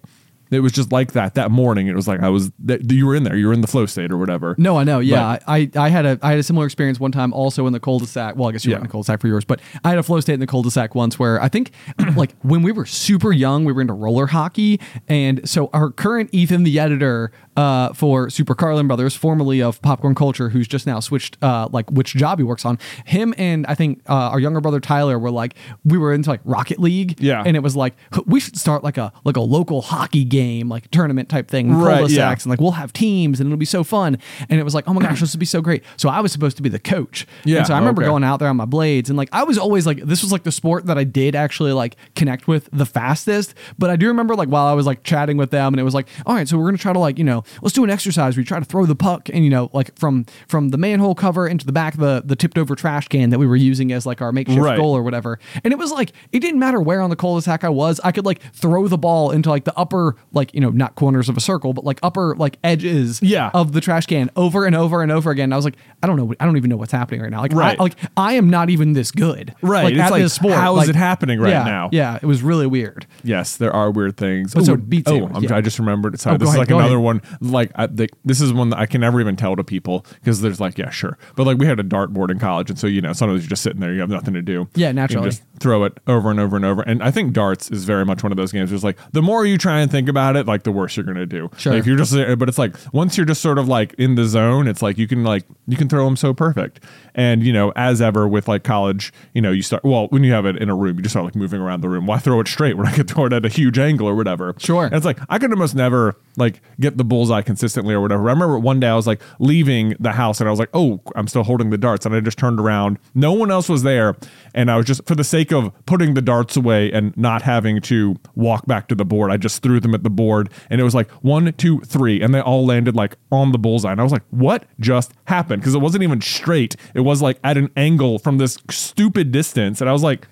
[0.51, 1.87] it was just like that that morning.
[1.87, 3.85] It was like I was that you were in there, you were in the flow
[3.85, 4.55] state or whatever.
[4.57, 4.99] No, I know.
[4.99, 7.79] Yeah, I, I had a I had a similar experience one time also in the
[7.79, 8.35] cul-de-sac.
[8.35, 8.77] Well, I guess you Yeah.
[8.77, 10.95] were in the cul-de-sac for yours, but I had a flow state in the cul-de-sac
[10.95, 11.71] once where I think
[12.15, 16.29] like when we were super young, we were into roller hockey, and so our current
[16.33, 20.99] Ethan, the editor uh, for Super Carlin Brothers, formerly of Popcorn Culture, who's just now
[20.99, 22.77] switched uh, like which job he works on.
[23.05, 26.41] Him and I think uh, our younger brother Tyler were like we were into like
[26.45, 27.43] Rocket League, Yeah.
[27.45, 30.38] and it was like we should start like a like a local hockey game,
[30.69, 32.43] like tournament type thing, Right, cul-de-sacs, yeah.
[32.45, 34.17] and like we'll have teams and it'll be so fun.
[34.49, 35.83] And it was like, oh my gosh, this would be so great.
[35.97, 37.25] So I was supposed to be the coach.
[37.45, 38.09] Yeah, And so I remember okay.
[38.09, 40.43] going out there on my blades and like I was always like this was like
[40.43, 43.53] the sport that I did actually like connect with the fastest.
[43.77, 45.93] But I do remember like while I was like chatting with them and it was
[45.93, 48.35] like, all right, so we're gonna try to like, you know, let's do an exercise
[48.35, 51.15] where you try to throw the puck and you know, like from from the manhole
[51.15, 53.91] cover into the back of the the tipped over trash can that we were using
[53.91, 54.77] as like our makeshift Right.
[54.77, 55.39] goal or whatever.
[55.63, 58.25] And it was like it didn't matter where on the cul-de-sac I was, I could
[58.25, 61.39] like throw the ball into like the upper, like, you know, not corners of a
[61.39, 63.49] circle, but like upper like edges Yeah.
[63.53, 65.45] of the trash can over and over and over again.
[65.45, 67.41] And I was like, I don't know, I don't even know what's happening right now.
[67.41, 67.79] Like, Right.
[67.79, 69.55] I, like I am not even this good.
[69.61, 69.85] Right.
[69.85, 70.53] Like It's at like, this sport.
[70.53, 71.89] how is Like, it happening right yeah, now?
[71.91, 73.05] Yeah, it was really weird.
[73.23, 74.53] Yes, there are weird things.
[74.53, 75.55] But so Ooh, Beat oh, yeah.
[75.55, 76.19] I just remembered.
[76.19, 77.03] Sorry, Oh, this is like another ahead.
[77.03, 77.21] one.
[77.41, 80.41] Like I, the, this is one that I can never even tell to people because
[80.41, 83.01] there's like, yeah, sure, but like we had a dartboard in college, and so you
[83.01, 84.67] know, sometimes you're just sitting there, you have nothing to do.
[84.75, 85.29] Yeah, You naturally.
[85.29, 86.81] just throw it over and over and over.
[86.83, 88.71] And I think darts is very much one of those games.
[88.71, 91.25] It's like the more you try and think about it, like the worse you're gonna
[91.25, 91.49] do.
[91.57, 91.73] Sure.
[91.73, 94.25] Like, if you're just, but it's like once you're just sort of like in the
[94.25, 96.83] zone, it's like you can like you can throw them so perfect.
[97.15, 100.31] And you know, as ever with like college, you know, you start well when you
[100.33, 102.05] have it in a room, you just start like moving around the room.
[102.05, 104.55] Why throw it straight when I could throw it at a huge angle or whatever?
[104.57, 104.85] Sure.
[104.85, 108.29] And it's like I could almost never like get the bullseye consistently or whatever.
[108.29, 111.01] I remember one day I was like leaving the house and I was like, oh,
[111.15, 112.97] I'm still holding the darts, and I just turned around.
[113.13, 114.15] No one else was there,
[114.53, 117.81] and I was just for the sake of putting the darts away and not having
[117.81, 120.83] to walk back to the board, I just threw them at the board, and it
[120.83, 124.03] was like one, two, three, and they all landed like on the bullseye, and I
[124.03, 125.61] was like, what just happened?
[125.61, 129.81] Because it wasn't even straight; it was like at an angle from this stupid distance,
[129.81, 130.27] and I was like,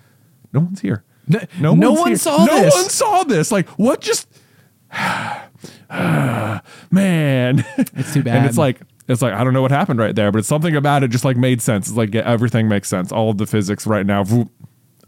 [0.53, 1.03] no one's here.
[1.27, 2.17] No- No, no one here.
[2.17, 2.73] saw no this.
[2.73, 3.51] one saw this.
[3.51, 4.27] Like, what just
[6.91, 8.35] man It's too bad.
[8.37, 10.75] and it's like it's like i don't know what happened right there but it's something
[10.75, 13.45] about it just like made sense it's like yeah, everything makes sense all of the
[13.45, 14.23] physics right now.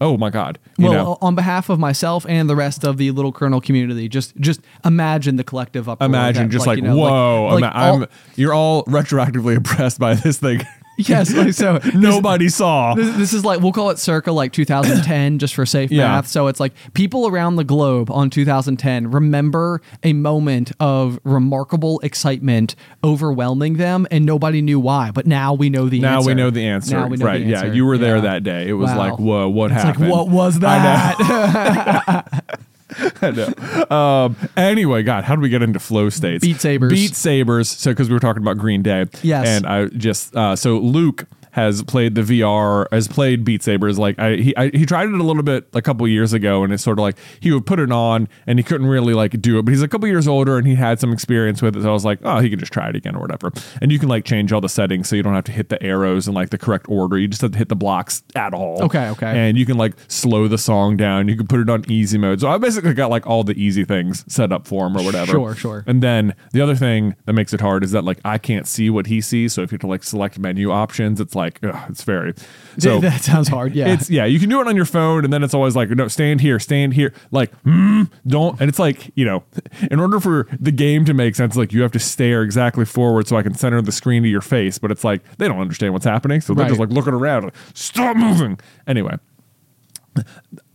[0.01, 3.31] Oh my god well, know on behalf of myself and the rest of the Little
[3.31, 6.05] Colonel community, just just imagine the collective uproar.
[6.05, 9.99] imagine that, just like, you know, whoa like, ima- all- I'm, you're all retroactively impressed
[9.99, 10.61] by this thing
[10.99, 11.79] yes, like so.
[11.95, 15.91] nobody saw This, this is like we'll call it circa like 2010 just for safe
[15.91, 16.07] Yeah.
[16.09, 16.27] math.
[16.27, 22.75] So it's like people around the globe on 2010 remember a moment of remarkable excitement
[23.03, 25.11] overwhelming them, and nobody knew why.
[25.11, 26.27] But now we know the now answer.
[26.29, 28.21] we know the answer Now we know right the yeah you were there Yeah.
[28.21, 28.97] that day it was Wow.
[28.97, 32.25] like whoa what It's happened like what was that?
[33.21, 33.95] I know.
[33.95, 36.43] Um, anyway, God, how do we get into flow states?
[36.43, 36.91] Beat Sabers.
[36.91, 37.69] Beat Sabers.
[37.69, 39.05] So, because we were talking about Green Day.
[39.21, 39.47] Yes.
[39.47, 43.97] And I just, uh, so Luke has played the VR, has played Beat Sabers.
[43.97, 46.73] Like I, he, I, he tried it a little bit a couple years ago, and
[46.73, 49.59] it's sort of like he would put it on, and he couldn't really like do
[49.59, 49.65] it.
[49.65, 51.83] But he's a couple years older, and he had some experience with it.
[51.83, 53.51] So I was like, oh, he can just try it again or whatever.
[53.81, 55.81] And you can like change all the settings, so you don't have to hit the
[55.81, 57.17] arrows in like the correct order.
[57.17, 58.83] You just have to hit the blocks at all.
[58.83, 59.37] Okay, okay.
[59.37, 61.27] And you can like slow the song down.
[61.27, 62.41] You can put it on easy mode.
[62.41, 65.31] So I basically got like all the easy things set up for him or whatever.
[65.31, 65.83] Sure, sure.
[65.87, 68.89] And then the other thing that makes it hard is that like I can't see
[68.89, 69.53] what he sees.
[69.53, 72.33] So if you have to like select menu options, it's like ugh, it's very
[72.79, 73.73] so that sounds hard.
[73.75, 73.93] Yeah.
[73.93, 76.07] it's yeah, you can do it on your phone, and then it's always like, no,
[76.07, 78.59] stand here, stand here, like, mm, don't.
[78.59, 79.43] And it's like, you know,
[79.89, 83.27] in order for the game to make sense, like you have to stare exactly forward
[83.27, 84.77] so I can center the screen to your face.
[84.77, 86.69] But it's like they don't understand what's happening, so they're Right.
[86.69, 88.59] just like looking around, like, stop moving.
[88.87, 89.17] Anyway,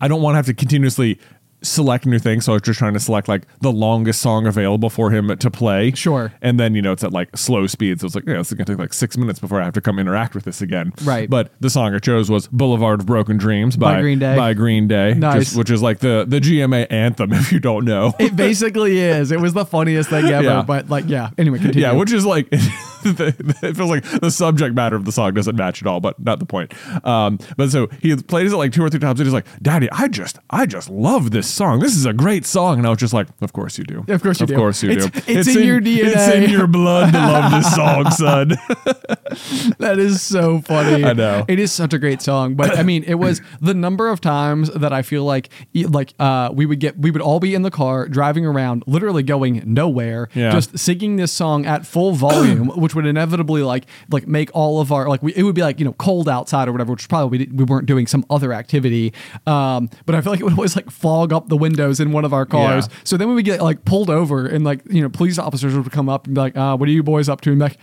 [0.01, 1.19] I don't want to have to continuously
[1.65, 4.91] select new things, so I was just trying to select like the longest song available
[4.91, 5.93] for him to play.
[5.93, 6.33] Sure.
[6.43, 8.01] And then, you know, it's at like slow speed.
[8.01, 9.81] So it's like, yeah, it's going to take like six minutes before I have to
[9.81, 10.93] come interact with this again.
[11.03, 11.29] Right.
[11.29, 14.37] But the song I chose was Boulevard of Broken Dreams by, By Green Day.
[14.37, 15.15] By Green Day.
[15.15, 15.45] Nice.
[15.47, 18.15] just- which is like the, the GMA anthem, if you don't know.
[18.19, 19.33] it basically is.
[19.33, 20.45] It was the funniest thing ever.
[20.45, 20.63] Yeah.
[20.63, 21.31] But like, yeah.
[21.39, 21.83] Anyway, continue.
[21.83, 22.49] Yeah, which is like
[23.63, 26.39] it feels like the subject matter of the song doesn't match at all, but not
[26.39, 26.73] the point.
[27.07, 29.89] Um, but so he plays it like two or three times, and he's like, "Daddy,
[29.93, 31.81] I just, I just love this song.
[31.81, 34.05] This is a great song." And I was just like, "Of course you do.
[34.09, 34.57] Of course you of do.
[34.57, 35.33] course you It's- do.
[35.33, 36.13] it's in your DNA.
[36.15, 38.49] It's in your blood to love this song, son."
[39.79, 41.05] that is so funny.
[41.05, 41.45] I know.
[41.49, 42.55] it is such a great song.
[42.55, 46.51] But I mean, it was the number of times that I feel like, like uh,
[46.53, 50.29] we would get, we would all be in the car driving around, literally going nowhere,
[50.35, 50.51] Yeah.
[50.53, 54.93] just singing this song at full volume, which would inevitably like, like make all of
[54.93, 57.39] our like, we, it would be like you know cold outside or whatever, which probably
[57.39, 59.13] we, did- we weren't doing some other activity.
[59.47, 62.25] Um, but I feel like it would always like fog up the windows in one
[62.25, 62.89] of our cars.
[62.91, 62.97] Yeah.
[63.05, 65.91] So then we would get like pulled over and like you know police officers would
[65.93, 67.79] come up and be like, uh, "What are you boys up to?" And be like,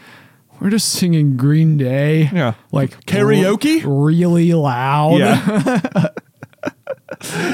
[0.59, 2.53] "We're just singing Green Day." Yeah.
[2.71, 3.81] like Karaoke?
[3.85, 5.17] really loud.
[5.19, 6.07] yeah,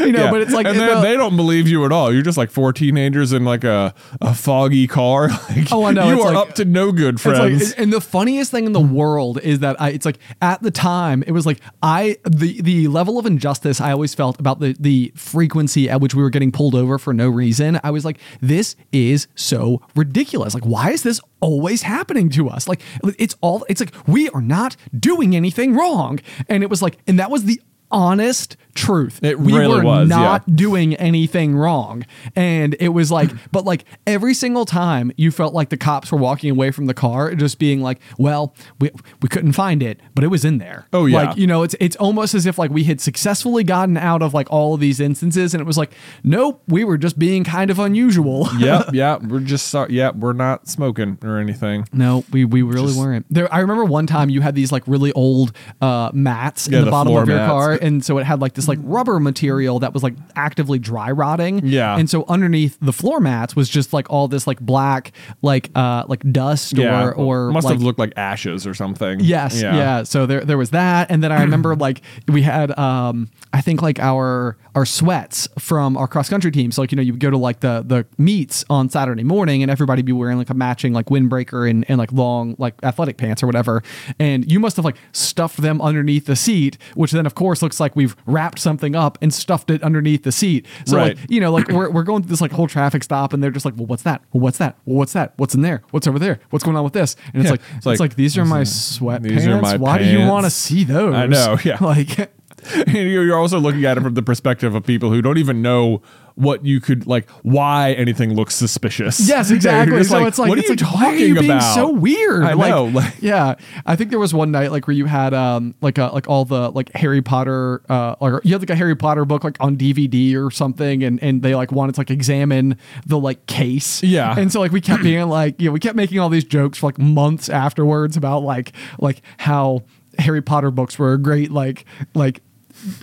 [0.06, 0.26] you know.
[0.26, 0.32] yeah.
[0.32, 2.14] But it's like and the- then they don't believe you at all.
[2.14, 5.30] You're just like four teenagers in like a, a foggy car.
[5.58, 6.08] Like, Oh, I know.
[6.10, 7.70] You are like- up to no good, It's friends.
[7.72, 10.72] like, and the funniest thing in the world is that I, it's like at the
[10.72, 14.76] time it was like I the the level of injustice I always felt about the
[14.80, 17.80] the frequency at which we were getting pulled over for no reason.
[17.84, 20.54] I was like, this is so ridiculous.
[20.54, 22.68] Like, why is this always happening to us?
[22.68, 22.82] Like,
[23.18, 27.18] it's all it's like we are not doing anything wrong, and it was like, and
[27.20, 27.60] that was the
[27.92, 29.20] honest truth.
[29.24, 30.56] It we really were was, not yeah.
[30.56, 32.06] doing anything wrong.
[32.36, 36.18] And it was like, but like every single time you felt like the cops were
[36.18, 40.24] walking away from the car, just being like, well, we, we couldn't find it, but
[40.24, 40.88] it was in there.
[40.94, 41.24] Oh, yeah.
[41.24, 44.34] Like, you know, it's, it's almost as if like we had successfully gotten out of
[44.34, 45.54] like all of these instances.
[45.54, 45.92] And it was like,
[46.24, 48.48] nope, we were just being kind of unusual.
[48.60, 49.18] yep, yeah.
[49.18, 49.94] We're just sorry.
[49.94, 51.88] Yeah, we're not smoking or anything.
[51.92, 53.26] No, we, we really weren't.
[53.30, 56.82] There, I remember one time you had these like really old uh, mats Yeah, in
[56.82, 57.50] the, the bottom of your mats.
[57.50, 61.12] car, and so it had like this like rubber material that was like actively dry
[61.12, 61.66] rotting.
[61.66, 61.98] Yeah.
[61.98, 65.12] and so underneath the floor mats was just like all this like black
[65.42, 69.20] like uh like dust Yeah, or or must like, have looked like ashes or something.
[69.20, 70.04] Yes, yeah.
[70.04, 73.82] So there there was that, and then I remember like we had um I think
[73.82, 76.72] like our our sweats from our cross country team.
[76.72, 79.62] So like you know you would go to like the the meets on Saturday morning,
[79.62, 83.18] and everybody be wearing like a matching like windbreaker and and like long like athletic
[83.18, 83.84] pants or whatever,
[84.20, 87.80] and you must have like stuffed them underneath the seat, which then of course looks
[87.82, 90.66] like we've wrapped something up and stuffed it underneath the seat.
[90.86, 91.18] So Right.
[91.18, 93.52] like you know like we're we're going through this like whole traffic stop, and they're
[93.52, 94.22] just like, well, what's that?
[94.32, 94.78] Well, what's that?
[94.86, 95.34] Well, what's that?
[95.36, 95.82] What's in there?
[95.92, 96.40] What's over there?
[96.52, 97.16] What's going on with this?
[97.34, 99.48] And it's Yeah, like it's it's like, like, these are my these sweatpants.
[99.48, 101.14] are my Why do you want to see those?
[101.14, 101.78] I know, yeah.
[101.84, 102.32] Like,
[102.88, 106.02] you're you're also looking at it from the perspective of people who don't even know
[106.38, 109.28] what you could like why anything looks suspicious.
[109.28, 110.04] yes, exactly.
[110.04, 111.74] so it's like, what it's are you like, talking why are you being about?
[111.74, 112.44] so weird?
[112.44, 112.86] I like, know.
[112.98, 116.08] Like, yeah, I think there was one night like where you had um like a
[116.08, 119.44] like all the like Harry Potter uh or you had like a Harry Potter book
[119.44, 123.46] like on DVD or something, and and they like wanted to like examine the like
[123.48, 124.04] case.
[124.04, 124.38] Yeah.
[124.38, 126.78] and so like we kept being like you know we kept making all these jokes
[126.78, 129.84] for like months afterwards about like like how
[130.20, 132.42] Harry Potter books were a great like like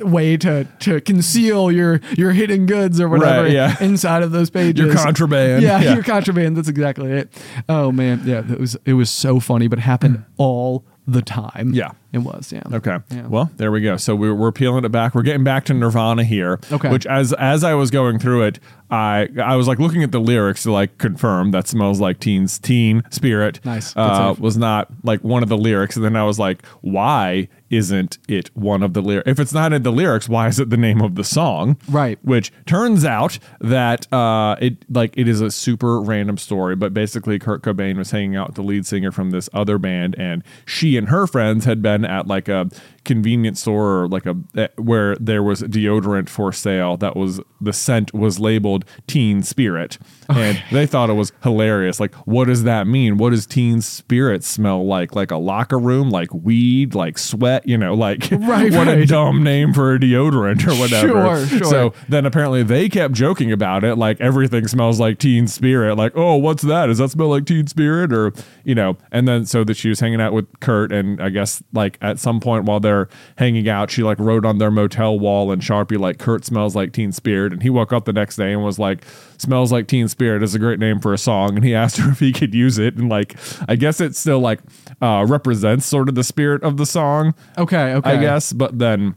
[0.01, 3.77] way to to conceal your your hidden goods or whatever Right, yeah.
[3.81, 5.63] inside of those pages Your contraband.
[5.63, 5.95] yeah, Yeah.
[5.95, 7.33] your contraband that's exactly it
[7.69, 10.25] oh man yeah it was it was so funny but it happened mm.
[10.37, 11.91] all the time Yeah.
[12.15, 12.63] It was, yeah.
[12.73, 12.99] Okay.
[13.11, 13.27] Yeah.
[13.27, 13.97] Well, there we go.
[13.97, 15.15] So we're, we're peeling it back.
[15.15, 16.61] We're getting back to Nirvana here.
[16.71, 16.91] Okay.
[16.91, 20.21] Which, as as I was going through it, I I was like looking at the
[20.21, 23.59] lyrics to like confirm that smells like teens teen spirit.
[23.65, 23.97] Nice.
[23.97, 28.19] Uh, was not like one of the lyrics, and then I was like, why isn't
[28.29, 29.29] it one of the lyrics?
[29.29, 31.77] If it's not in the lyrics, why is it the name of the song?
[31.89, 32.19] Right.
[32.23, 37.39] Which turns out that uh, it like it is a super random story, but basically
[37.41, 40.97] Kurt Cobain was hanging out with the lead singer from this other band, and she
[40.97, 42.69] and her friends had been at like a
[43.05, 47.73] convenience store or like a eh, where there was deodorant for sale that was the
[47.73, 52.01] scent was labeled Teen Spirit, and they thought it was hilarious.
[52.01, 53.19] Like, what does that mean?
[53.19, 55.15] What does Teen Spirit smell like?
[55.15, 57.67] Like a locker room, like weed, like sweat?
[57.67, 61.47] You know, like Right, what a dumb name for a deodorant or whatever.
[61.47, 61.65] Sure, sure.
[61.65, 65.97] So then apparently they kept joking about it, like everything smells like Teen Spirit.
[65.97, 66.87] Like, oh, what's that?
[66.87, 68.13] Does that smell like Teen Spirit?
[68.13, 68.33] Or
[68.65, 71.63] you know, and then so that she was hanging out with Kurt, and I guess
[71.73, 72.94] like at some point while they're
[73.37, 76.93] hanging out, she like wrote on their motel wall in Sharpie like Kurt smells like
[76.93, 79.05] Teen Spirit, and he woke up the next day and was like,
[79.39, 82.11] smells like Teen Spirit is a great name for a song, and he asked her
[82.13, 83.37] if he could use it, and like
[83.69, 84.61] I guess it still like
[85.01, 87.35] uh, represents sort of the spirit of the song.
[87.59, 88.11] Okay, okay.
[88.11, 88.53] I guess.
[88.53, 89.17] But then,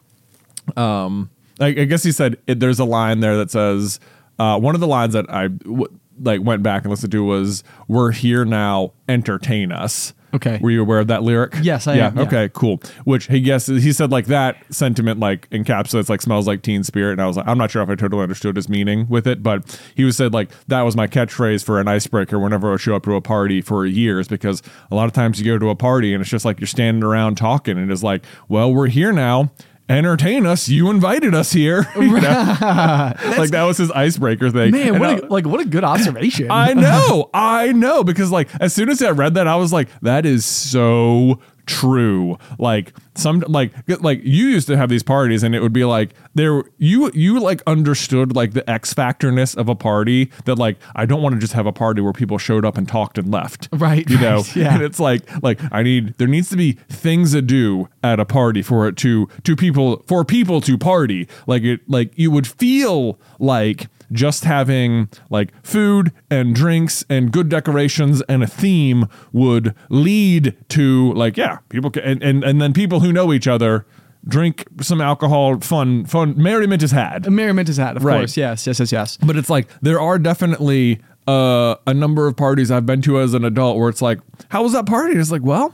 [0.75, 3.99] um, I, I guess he said it, there's a line there that says
[4.39, 5.87] uh, one of the lines that I w-
[6.19, 10.59] like went back and listened to was "We're here now, entertain us." Okay.
[10.61, 11.53] Were you aware of that lyric?
[11.61, 12.23] Yes, I yeah, am, yeah.
[12.23, 12.49] Okay.
[12.53, 12.81] Cool.
[13.05, 17.21] Which he he said like that sentiment like encapsulates like smells like Teen Spirit, and
[17.21, 19.79] I was like, I'm not sure if I totally understood his meaning with it, but
[19.95, 22.95] he was said like that was my catchphrase for an icebreaker whenever I would show
[22.95, 24.61] up to a party for years because
[24.91, 27.03] a lot of times you go to a party and it's just like you're standing
[27.03, 29.51] around talking and it's like, well, we're here now.
[29.89, 30.67] Entertain us.
[30.67, 31.87] You invited us here.
[31.97, 32.19] You know?
[33.37, 34.71] like that was his icebreaker thing.
[34.71, 36.51] Man, And what I- a, like what a good observation.
[36.51, 39.89] I know, I know, because like as soon as I read that, I was like,
[40.01, 42.37] that is so true.
[42.59, 46.13] Like some like like you used to have these parties and it would be like
[46.35, 51.05] there you you like understood like the X factorness of a party that like I
[51.05, 53.69] don't want to just have a party where people showed up and talked and left.
[53.71, 54.37] Right, You know?
[54.37, 54.73] right, yeah.
[54.75, 58.25] And it's like like I need there needs to be things to do at a
[58.25, 61.27] party for it to to people for people to party.
[61.45, 67.49] Like it like you would feel like just having like food and drinks and good
[67.49, 72.71] decorations and a theme would lead to like yeah people can, and, and and then
[72.73, 73.85] people who know each other
[74.27, 78.19] drink some alcohol fun fun merriment is had Merriment is had, of Right.
[78.19, 78.35] course.
[78.35, 79.17] Yes, yes, yes, yes.
[79.17, 83.33] but it's like there are definitely uh, a number of parties I've been to as
[83.33, 85.11] an adult where it's like, how was that party?
[85.11, 85.73] And it's like, well,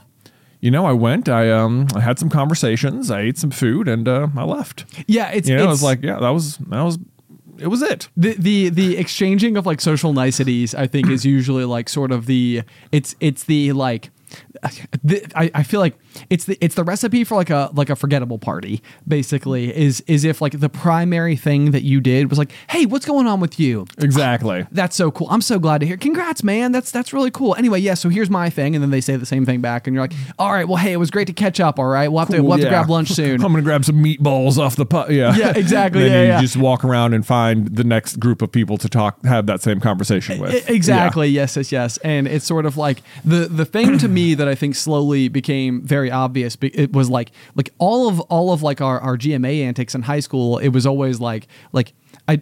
[0.60, 4.06] you know, I went, I um, I had some conversations, I ate some food, and
[4.08, 4.84] uh, I left.
[5.08, 6.98] Yeah, it's You know, it's it's like, yeah, that was that was
[7.58, 8.08] it was it.
[8.16, 12.26] the the the exchanging of like social niceties i think is usually like sort of
[12.26, 14.10] the it's it's the like
[15.34, 15.94] I, I feel like
[16.30, 20.24] it's the it's the recipe for like a like a forgettable party basically is is
[20.24, 23.58] if like the primary thing that you did was like hey what's going on with
[23.58, 24.66] you Exactly.
[24.72, 27.78] that's so cool i'm so glad to hear congrats man that's that's really cool anyway
[27.80, 30.04] yeah so here's my thing and then they say the same thing back and you're
[30.04, 32.28] like all right well hey it was great to catch up all right we'll have
[32.28, 35.10] to we'll have to grab lunch soon I'm gonna grab some meatballs off the pot.
[35.10, 36.02] Yeah, Yeah, exactly.
[36.02, 36.40] then Yeah, you yeah.
[36.40, 39.80] just walk around and find the next group of people to talk, have that same
[39.80, 40.68] conversation with.
[40.70, 41.28] Exactly.
[41.28, 41.56] Yes.
[41.56, 41.70] Yes.
[41.72, 41.96] Yes.
[41.98, 45.82] And it's sort of like the the thing to me that I think slowly became
[45.82, 46.56] very obvious.
[46.60, 50.20] It was like like all of all of like our our GMA antics in high
[50.20, 50.58] school.
[50.58, 51.92] It was always like like.
[52.26, 52.40] I,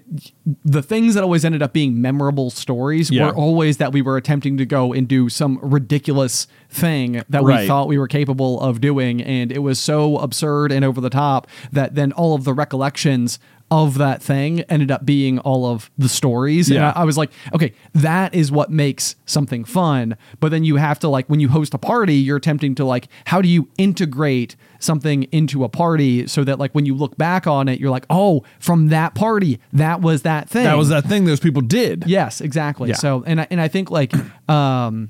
[0.64, 3.26] the things that always ended up being memorable stories Yeah.
[3.26, 7.66] were always that we were attempting to go and do some ridiculous thing that we
[7.66, 11.48] thought we were capable of doing, and it was so absurd and over the top
[11.72, 13.40] that then all of the recollections
[13.72, 16.68] of that thing ended up being all of the stories.
[16.68, 16.92] And Yeah.
[16.94, 20.14] I, I was like, okay, that is what makes something fun.
[20.40, 23.08] But then you have to like when you host a party, you're attempting to like,
[23.24, 27.46] how do you integrate something into a party so that like when you look back
[27.46, 30.64] on it, you're like, oh, from that party, that was that thing.
[30.64, 32.04] That was that thing those people did.
[32.06, 32.90] Yes, exactly.
[32.90, 32.96] Yeah.
[32.96, 34.12] So, and I, and I think like,
[34.50, 35.08] um,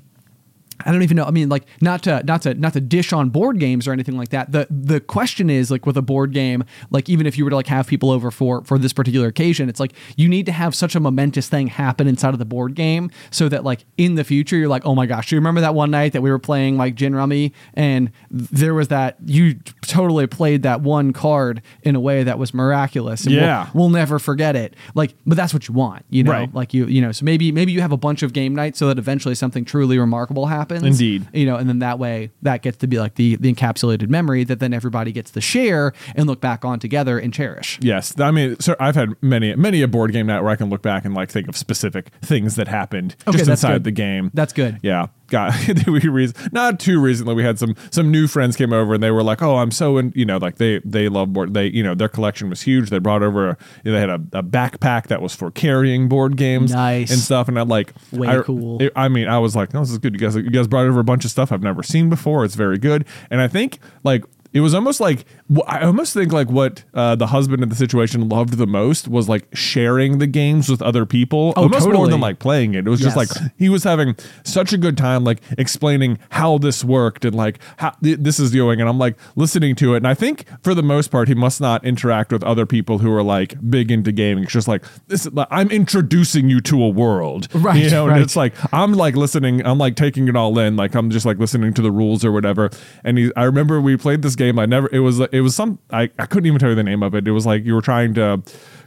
[0.85, 1.25] I don't even know.
[1.25, 4.17] I mean, like, not to not to not to dish on board games or anything
[4.17, 4.51] like that.
[4.51, 7.55] The the question is like with a board game, like even if you were to
[7.55, 10.75] like have people over for for this particular occasion, it's like you need to have
[10.75, 14.23] such a momentous thing happen inside of the board game so that like in the
[14.23, 16.39] future you're like, oh my gosh, do you remember that one night that we were
[16.39, 21.95] playing like gin rummy and there was that you totally played that one card in
[21.95, 23.25] a way that was miraculous.
[23.25, 23.69] And we'll- Yeah.
[23.73, 24.75] we'll, never forget it.
[24.95, 26.31] Like, but that's what you want, you know.
[26.31, 26.53] Right.
[26.53, 27.11] Like you, you know.
[27.11, 29.99] So maybe maybe you have a bunch of game nights so that eventually something truly
[29.99, 30.72] remarkable happens.
[30.81, 31.27] Indeed.
[31.33, 34.43] You know, and then that way that gets to be like the the encapsulated memory
[34.45, 37.77] that then everybody gets to share and look back on together and cherish.
[37.81, 40.69] Yes, I mean, so I've had many, many a board game night where I can
[40.69, 43.83] look back and like think of specific things that happened Okay, just inside good.
[43.83, 44.31] the game.
[44.33, 44.79] That's good.
[44.81, 45.53] Yeah, got
[45.87, 47.33] we re- not too recently.
[47.33, 49.97] We had some some new friends came over and they were like, "Oh, I'm so
[49.97, 51.53] in," you know, like they they love board.
[51.53, 52.89] They you know their collection was huge.
[52.89, 56.07] They brought over a, you know, they had a, a backpack that was for carrying
[56.07, 57.11] board games, Nice.
[57.11, 57.47] and stuff.
[57.49, 58.81] And I'm like, Way I, cool.
[58.81, 60.13] it- I mean, I was like, "No, this is good.
[60.13, 62.45] You guys you guys brought over a bunch of stuff I've never seen before.
[62.45, 64.23] It's very good." And I think like.
[64.53, 65.25] It was almost like
[65.67, 69.27] I almost think like what uh, the husband in the situation loved the most was
[69.27, 72.85] like sharing the games with other people, Oh, almost more than like playing it.
[72.85, 76.83] It was just like he was having such a good time like explaining how this
[76.83, 80.07] worked and like how th- this is doing and i'm like listening to it and
[80.07, 83.23] i think for the most part he must not interact with other people who are
[83.23, 84.43] like big into gaming.
[84.43, 87.47] It's just like this is, like, i'm introducing you to a world.
[87.55, 88.15] Right, you know right.
[88.15, 91.25] and it's like i'm like listening i'm like taking it all in like i'm just
[91.25, 92.69] like listening to the rules or whatever.
[93.03, 95.79] And he, i remember we played this game i never it was it was some
[95.91, 97.81] I, I couldn't even tell you the name of it it was like you were
[97.81, 98.41] trying to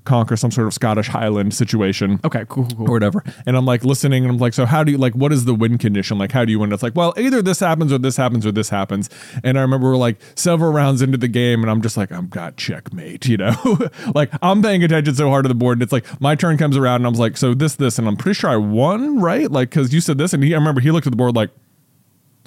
[0.05, 2.89] conquer some sort of scottish highland situation Okay, cool, cool, cool.
[2.89, 3.25] or whatever.
[3.45, 5.55] And I'm like listening and I'm like, so how do you like what is the
[5.55, 6.17] win condition?
[6.17, 6.73] Like how do you win?
[6.73, 9.11] It's like, well, either this happens or this happens or this happens.
[9.43, 12.29] And I remember we're like several rounds into the game and I'm just like, I'm
[12.29, 13.57] got checkmate, you know?
[14.15, 16.77] like I'm paying attention so hard to the board and it's like my turn comes
[16.77, 19.51] around and I'm like, so this, this, and I'm pretty sure I won, right?
[19.51, 21.51] Like cause you said this and he I remember he looked at the board like,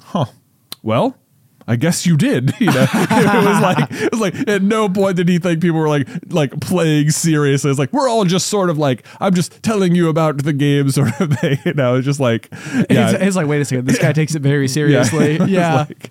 [0.02, 0.24] huh,
[0.82, 1.18] well,
[1.70, 2.52] I guess you did.
[2.60, 5.78] You know, it was like it was like at no point did he think people
[5.78, 7.70] were like like playing seriously.
[7.70, 10.90] It's like we're all just sort of like I'm just telling you about the game
[10.98, 11.58] sort of thing.
[11.64, 12.48] You know, it's just like
[12.90, 15.36] yeah, It's, it's like, wait a second, this guy takes it very seriously.
[15.36, 15.86] It's Yeah.
[15.88, 16.10] like,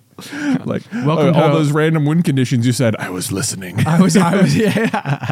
[0.66, 2.96] like Welcome all to- those random win conditions you said.
[2.96, 3.86] I was listening.
[3.86, 5.30] I was, I was, yeah.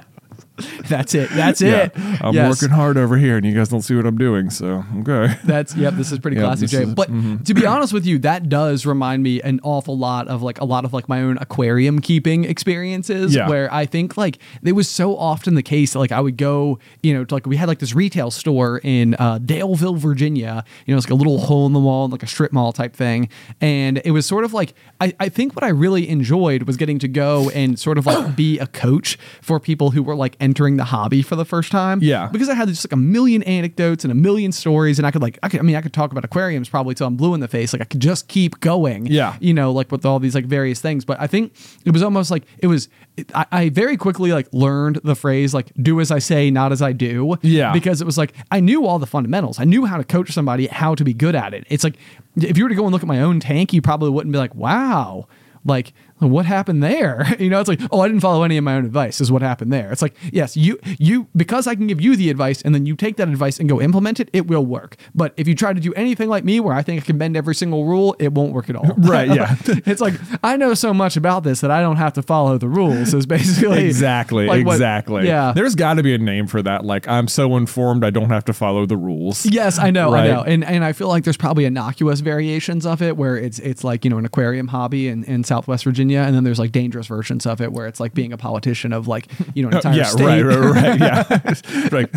[0.89, 1.31] That's it.
[1.31, 1.93] That's Yeah, it.
[2.21, 2.49] I'm Yes.
[2.63, 4.51] working hard over here, and you guys don't see what I'm doing.
[4.51, 5.35] So okay.
[5.45, 5.95] That's yep.
[5.95, 6.83] This is pretty Yep, classic J.
[6.83, 7.45] is- But mhm.
[7.45, 10.65] to be honest with you, that does remind me an awful lot of like a
[10.65, 13.35] lot of like my own aquarium keeping experiences.
[13.35, 13.49] Yeah.
[13.49, 16.79] Where I think like it was so often the case that like I would go,
[17.03, 20.65] you know, to like we had like this retail store in uh, Daleville, Virginia.
[20.87, 22.95] You know, it's like a little hole in the wall, like a strip mall type
[22.95, 23.29] thing.
[23.61, 26.99] And it was sort of like I, I think what I really enjoyed was getting
[27.01, 30.79] to go and sort of like be a coach for people who were like entering
[30.79, 32.01] the hobby for the first time.
[32.03, 32.29] Yeah.
[32.33, 35.23] Because I had just like a million anecdotes and a million stories, and I could
[35.23, 37.41] like I could I mean I could talk about aquariums probably till I'm blue in
[37.41, 37.73] the face.
[37.73, 39.07] Like I could just keep going.
[39.07, 39.37] Yeah.
[39.41, 41.05] You know, like with all these like various things.
[41.05, 44.49] But I think it was almost like it was it, I, I very quickly like
[44.53, 47.37] learned the phrase like do as I say, not as I do.
[47.43, 47.73] Yeah.
[47.73, 49.61] Because it was like I knew all the fundamentals.
[49.61, 51.65] I knew how to coach somebody, how to be good at it.
[51.69, 51.97] It's like
[52.37, 54.39] if you were to go and look at my own tank, you probably wouldn't be
[54.39, 55.27] like, wow.
[55.65, 57.27] Like what happened there?
[57.39, 59.21] You know, it's like, oh, I didn't follow any of my own advice.
[59.21, 59.93] Is what happened there?
[59.93, 62.97] It's like, yes, you you because I can give you the advice and then you
[62.97, 64.97] take that advice and go implement it, it will work.
[65.15, 67.37] But if you try to do anything like me, where I think I can bend
[67.37, 68.93] every single rule, it won't work at all.
[68.99, 69.55] Right, yeah.
[69.87, 72.69] it's like I know so much about this that I don't have to follow the
[72.69, 73.15] rules.
[73.15, 75.27] Is basically Exactly, like what- exactly.
[75.27, 75.53] yeah.
[75.55, 76.85] There's got to be a name for that.
[76.85, 79.47] Like I'm so informed, I don't have to follow the rules.
[79.47, 80.31] Yes, I know, Right.
[80.31, 83.59] I know, and and I feel like there's probably innocuous variations of it where it's
[83.61, 86.73] it's like you know an aquarium hobby in, in Southwest Virginia, and then there's like
[86.73, 89.77] dangerous versions of it where it's like being a politician of like you know an
[89.77, 90.25] entire yeah, state.
[90.25, 91.01] right, right, right.
[91.01, 92.11] Yeah, like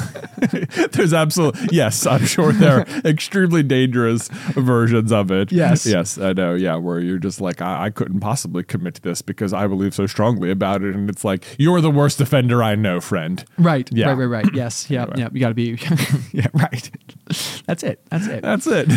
[0.92, 2.06] there's absolutely yes.
[2.06, 5.52] I'm sure there are extremely dangerous versions of it.
[5.52, 5.86] Yes.
[5.86, 6.54] yes, I know.
[6.56, 9.94] Yeah, where you're just like, I, I couldn't possibly commit to this because I believe
[9.94, 13.44] so strongly about it, and it's like you're the worst offender I know, friend.
[13.58, 14.08] Right, Yeah.
[14.10, 14.54] right, right, right.
[14.54, 15.18] Yes, yeah, Right.
[15.18, 15.30] yeah.
[15.32, 15.78] You got to be,
[16.32, 16.92] yeah, right.
[17.66, 18.02] That's it.
[18.10, 18.42] That's it.
[18.42, 18.88] That's it.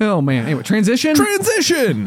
[0.00, 0.44] oh man.
[0.46, 1.14] Anyway, transition.
[1.14, 2.06] Transition.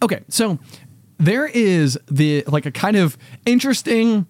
[0.00, 0.58] Okay, so
[1.18, 3.16] there is the like a kind of
[3.46, 4.26] interesting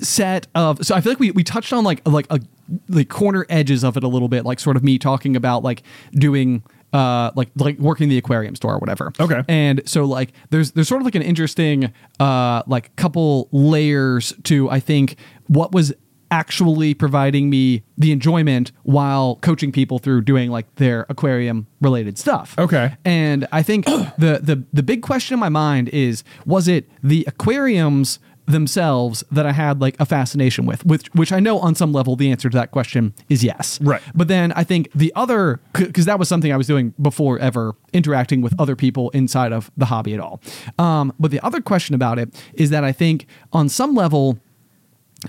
[0.00, 2.40] set of so I feel like we, we touched on like like a
[2.88, 5.82] the corner edges of it a little bit, like sort of me talking about like
[6.12, 6.62] doing
[6.92, 9.12] uh like like working the aquarium store or whatever.
[9.18, 9.42] Okay.
[9.48, 14.70] And so like there's there's sort of like an interesting uh like couple layers to
[14.70, 15.16] I think
[15.48, 15.92] what was
[16.30, 22.54] actually providing me the enjoyment while coaching people through doing like their aquarium related stuff.
[22.58, 22.96] Okay.
[23.04, 27.24] And I think the the the big question in my mind is was it the
[27.26, 28.18] aquariums
[28.48, 32.16] themselves that I had like a fascination with, which which I know on some level
[32.16, 33.80] the answer to that question is yes.
[33.80, 34.02] Right.
[34.14, 37.74] But then I think the other because that was something I was doing before ever
[37.92, 40.40] interacting with other people inside of the hobby at all.
[40.78, 44.38] Um, but the other question about it is that I think on some level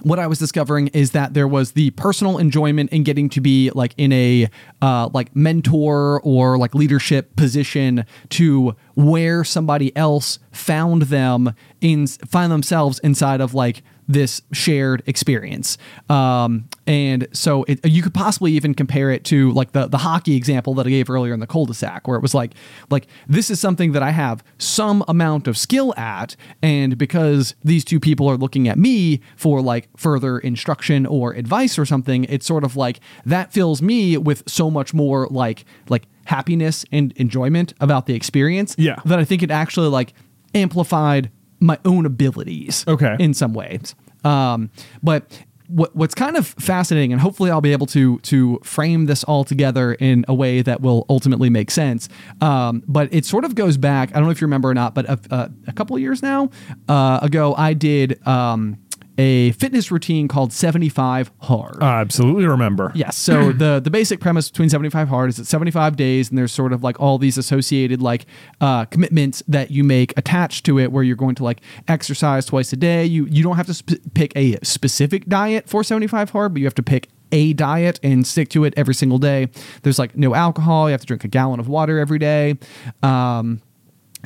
[0.04, 3.72] what I was discovering is that there was the personal enjoyment in getting to be
[3.74, 4.48] like in a
[4.82, 12.52] uh, like mentor or like leadership position to where somebody else found them in find
[12.52, 15.78] themselves inside of like this shared experience.
[16.10, 20.36] Um, and so it, you could possibly even compare it to like the the hockey
[20.36, 22.56] example that I gave earlier in the cul-de-sac, where it was like
[22.90, 27.86] like this is something that I have some amount of skill at, and because these
[27.86, 32.48] two people are looking at me for like further instruction or advice or something, it's
[32.48, 37.76] sort of like that fills me with so much more like like happiness and enjoyment
[37.80, 38.76] about the experience.
[38.78, 39.00] Yeah.
[39.06, 40.14] that I think it actually like
[40.56, 41.30] amplified
[41.60, 43.16] my own abilities Okay.
[43.20, 44.70] in some ways um,
[45.04, 45.26] but
[45.68, 49.44] what, what's kind of fascinating and hopefully i'll be able to to frame this all
[49.44, 52.10] together in a way that will ultimately make sense
[52.42, 54.96] um, but it sort of goes back i don't know if you remember or not
[54.96, 56.50] but a, a, a couple of years now
[56.88, 58.78] uh, ago i did um,
[59.20, 62.92] a fitness routine called 75 hard I absolutely remember.
[62.96, 63.18] Yes.
[63.18, 66.72] So the the basic premise between 75 hard is it's 75 days, and there's sort
[66.72, 68.26] of like all these associated like
[68.62, 72.72] uh, commitments that you make attached to it, where you're going to like exercise twice
[72.72, 73.06] a day.
[73.06, 76.66] You you don't have to sp- pick a specific diet for 75 hard, but you
[76.66, 79.50] have to pick a diet and stick to it every single day.
[79.84, 80.88] There's like no alcohol.
[80.88, 82.58] You have to drink a gallon of water every day.
[83.04, 83.62] Um,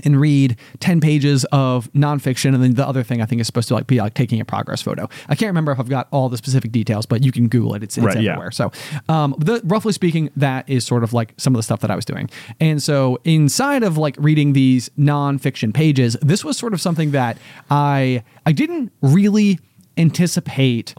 [0.04, 3.68] and read 10 pages of nonfiction and then the other thing i think is supposed
[3.68, 5.08] to like be like taking a progress photo.
[5.30, 7.84] I can't remember if i've got all the specific details but you can google it.
[7.84, 8.32] It's, it's Right, yeah.
[8.32, 8.52] everywhere.
[8.52, 8.72] So
[9.10, 11.96] um, the, roughly speaking that is sort of like some of the stuff that i
[11.96, 12.30] was doing.
[12.60, 17.38] And so inside of like reading these nonfiction pages this was sort of something that
[17.70, 19.60] i i didn't really
[19.98, 20.96] anticipate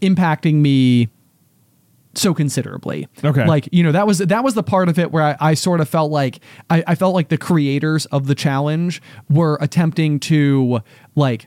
[0.00, 1.08] impacting me
[2.14, 3.06] so considerably.
[3.24, 3.46] Okay.
[3.46, 5.80] Like, you know, that was that was the part of it where I, I sort
[5.80, 6.40] of felt like
[6.70, 9.00] I, I felt like the creators of the challenge
[9.30, 10.80] were attempting to
[11.14, 11.46] like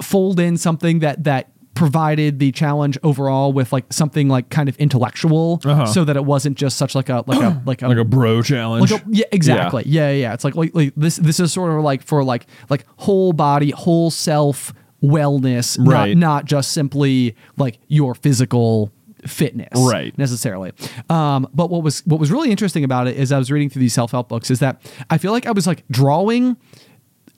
[0.00, 4.76] fold in something that that provided the challenge overall with like something like kind of
[4.78, 5.84] intellectual Uh-huh.
[5.84, 8.40] so that it wasn't just such like a like a like a like a bro
[8.42, 8.90] challenge.
[8.90, 9.82] like a, yeah, exactly.
[9.86, 10.08] Yeah.
[10.10, 10.32] yeah, yeah.
[10.34, 13.70] It's like, like like this this is sort of like for like like whole body,
[13.72, 14.72] whole self
[15.02, 16.16] wellness, Right.
[16.16, 18.90] not not just simply like your physical
[19.26, 20.16] fitness Right.
[20.18, 20.72] necessarily
[21.10, 23.80] um but what was what was really interesting about it is i was reading through
[23.80, 26.56] these self-help books is that i feel like i was like drawing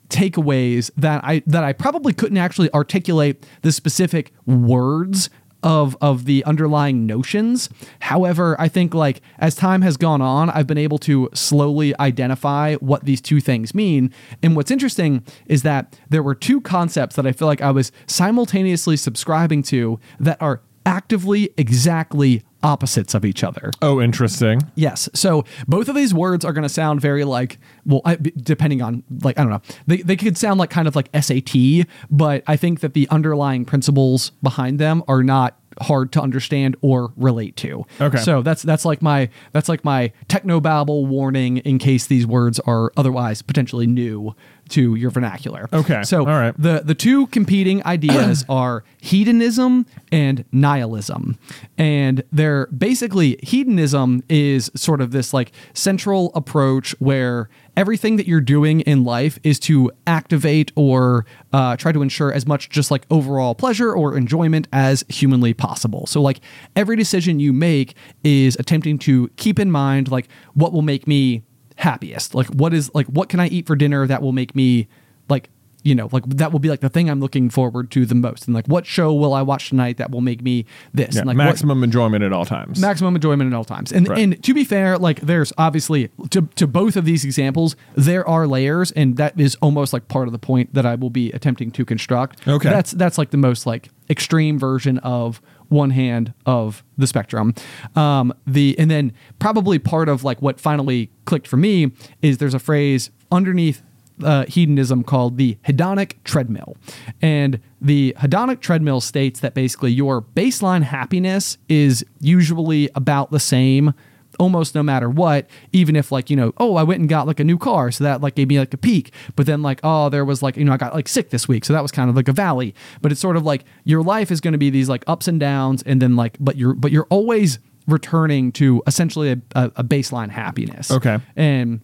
[0.09, 5.29] takeaways that I that I probably couldn't actually articulate the specific words
[5.61, 7.69] of of the underlying notions.
[7.99, 12.75] However, I think like as time has gone on, I've been able to slowly identify
[12.75, 14.11] what these two things mean.
[14.41, 17.91] And what's interesting is that there were two concepts that I feel like I was
[18.07, 23.71] simultaneously subscribing to that are actively exactly opposites of each other.
[23.81, 24.61] oh, interesting.
[24.75, 25.07] Yes.
[25.13, 29.03] So both of these words are going to sound very like, well, I, depending on
[29.23, 32.57] like, I don't know, they, they could sound like kind of like SAT, but I
[32.57, 37.85] think that the underlying principles behind them are not hard to understand or relate to.
[38.01, 38.17] Okay.
[38.17, 42.91] So that's that's like my that's like my technobabble warning in case these words are
[42.97, 44.35] otherwise potentially new
[44.69, 45.67] to your vernacular.
[45.73, 46.03] Okay.
[46.03, 46.53] So All right.
[46.57, 51.37] the the two competing ideas are hedonism and nihilism
[51.77, 58.41] and they're basically hedonism is sort of this like central approach where everything that you're
[58.41, 63.05] doing in life is to activate or uh, try to ensure as much just like
[63.09, 66.39] overall pleasure or enjoyment as humanly possible so like
[66.75, 71.43] every decision you make is attempting to keep in mind like what will make me
[71.79, 74.87] happiest like what is like what can i eat for dinner that will make me
[75.29, 75.49] like
[75.83, 78.47] you know like that will be like the thing i'm looking forward to the most
[78.47, 81.27] and like what show will i watch tonight that will make me this Yeah, and
[81.29, 82.81] like what- maximum enjoyment at all times.
[82.81, 83.93] maximum enjoyment at all times.
[83.93, 84.19] And Right.
[84.19, 88.45] and to be fair, like there's obviously to to both of these examples, there are
[88.45, 91.71] layers, and that is almost like part of the point that I will be attempting
[91.71, 92.45] to construct.
[92.45, 92.69] Okay.
[92.69, 95.39] that's that's like the most like extreme version of
[95.69, 97.53] one hand of the spectrum.
[97.95, 101.91] Um, the and then probably part of like what finally clicked for me
[102.21, 103.81] is there's a phrase underneath
[104.23, 106.75] uh, hedonism called the hedonic treadmill.
[107.21, 113.93] And the hedonic treadmill states that basically your baseline happiness is usually about the same
[114.39, 117.39] almost no matter what even if like you know oh i went and got like
[117.39, 120.09] a new car so that like gave me like a peak but then like oh
[120.09, 122.09] there was like you know i got like sick this week so that was kind
[122.09, 122.73] of like a valley.
[123.01, 125.39] But it's sort of like your life is going to be these like ups and
[125.39, 129.83] downs and then like but you're but you're always returning to essentially a, a, a
[129.83, 130.89] baseline happiness.
[130.91, 131.19] Okay.
[131.35, 131.81] and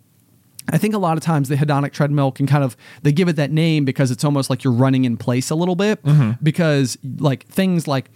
[0.67, 3.35] I think a lot of times the hedonic treadmill can kind of they give it
[3.35, 6.31] that name because it's almost like you're running in place a little bit mm-hmm.
[6.41, 8.09] because like things like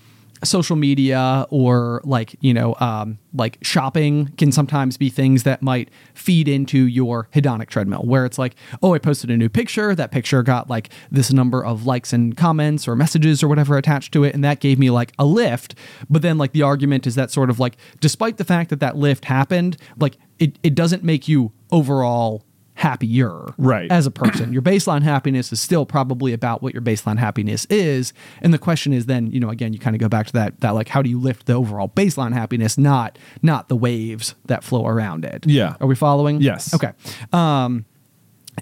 [0.43, 5.89] social media or like you know um, like shopping can sometimes be things that might
[6.13, 9.95] feed into your hedonic treadmill where it's like oh i posted a new picture.
[9.95, 14.13] That picture got like this number of likes and comments or messages or whatever attached
[14.13, 15.75] to it and that gave me like a lift.
[16.09, 18.95] But then like the argument is that sort of like despite the fact that that
[18.95, 22.43] lift happened like it, it doesn't make you overall
[22.79, 23.91] happier Right.
[23.91, 28.13] as a person your baseline happiness is still probably about what your baseline happiness is
[28.41, 30.59] and the question is then you know again you kind of go back to that
[30.61, 34.63] that like how do you lift the overall baseline happiness not not the waves that
[34.63, 35.75] flow around it Yeah.
[35.81, 36.73] are we following Yes.
[36.73, 36.91] okay
[37.33, 37.83] um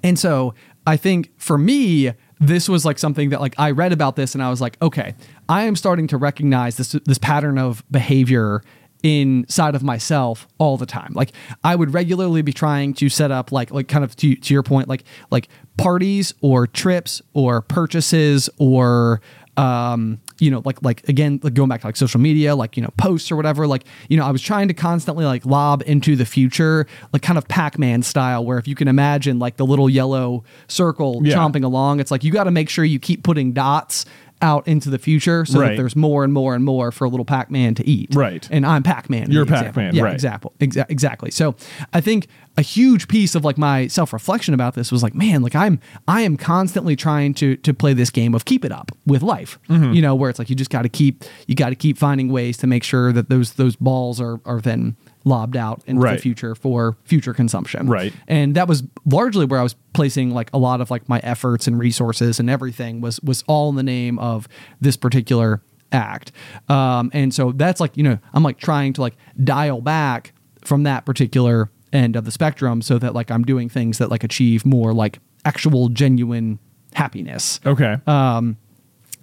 [0.03, 0.53] and so
[0.85, 4.41] I think for me, this was like something that like I read about this and
[4.43, 5.15] I was like, okay,
[5.49, 8.61] I am starting to recognize this this pattern of behavior
[9.03, 11.11] inside of myself all the time.
[11.13, 11.31] Like
[11.63, 14.63] I would regularly be trying to set up like like kind of to, to your
[14.63, 19.21] point, like like parties or trips or purchases or
[19.57, 22.83] um you know like like again like going back to like social media like you
[22.83, 26.15] know posts or whatever like you know i was trying to constantly like lob into
[26.15, 29.89] the future like kind of pac-man style where if you can imagine like the little
[29.89, 31.35] yellow circle Yeah.
[31.37, 34.05] chomping along it's like you got to make sure you keep putting dots
[34.41, 35.69] out into the future so Right.
[35.69, 38.47] that there's more and more and more for a little pac-man to eat Right.
[38.51, 39.45] and i'm pac-man You're.
[39.45, 40.13] Pac-Man, yeah right.
[40.13, 41.55] exactly exa- exactly so
[41.93, 42.27] i think
[42.57, 46.21] a huge piece of like my self-reflection about this was like man like i'm i
[46.21, 49.93] am constantly trying to to play this game of keep it up with life Mm-hmm.
[49.93, 52.29] you know where it's like you just got to keep you got to keep finding
[52.29, 56.15] ways to make sure that those those balls are are then lobbed out into Right.
[56.15, 58.13] the future for future consumption Right.
[58.27, 61.67] and that was largely where i was placing like a lot of like my efforts
[61.67, 64.47] and resources and everything was was all in the name of
[64.79, 65.61] this particular
[65.91, 66.31] act
[66.69, 70.83] um and so that's like you know i'm like trying to like dial back from
[70.83, 74.65] that particular end of the spectrum so that like i'm doing things that like achieve
[74.65, 76.59] more like actual genuine
[76.93, 77.97] happiness Okay.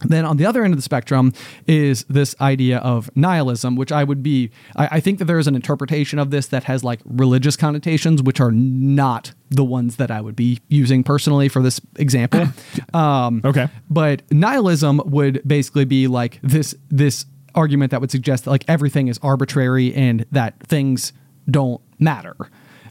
[0.00, 1.32] Then on the other end of the spectrum
[1.66, 5.46] is this idea of nihilism, which I would be, I, I think that there is
[5.46, 10.10] an interpretation of this that has like religious connotations, which are not the ones that
[10.10, 12.48] I would be using personally for this example.
[12.92, 13.68] Um, Okay.
[13.88, 19.08] But nihilism would basically be like this this argument that would suggest that like everything
[19.08, 21.12] is arbitrary and that things
[21.48, 22.34] don't matter.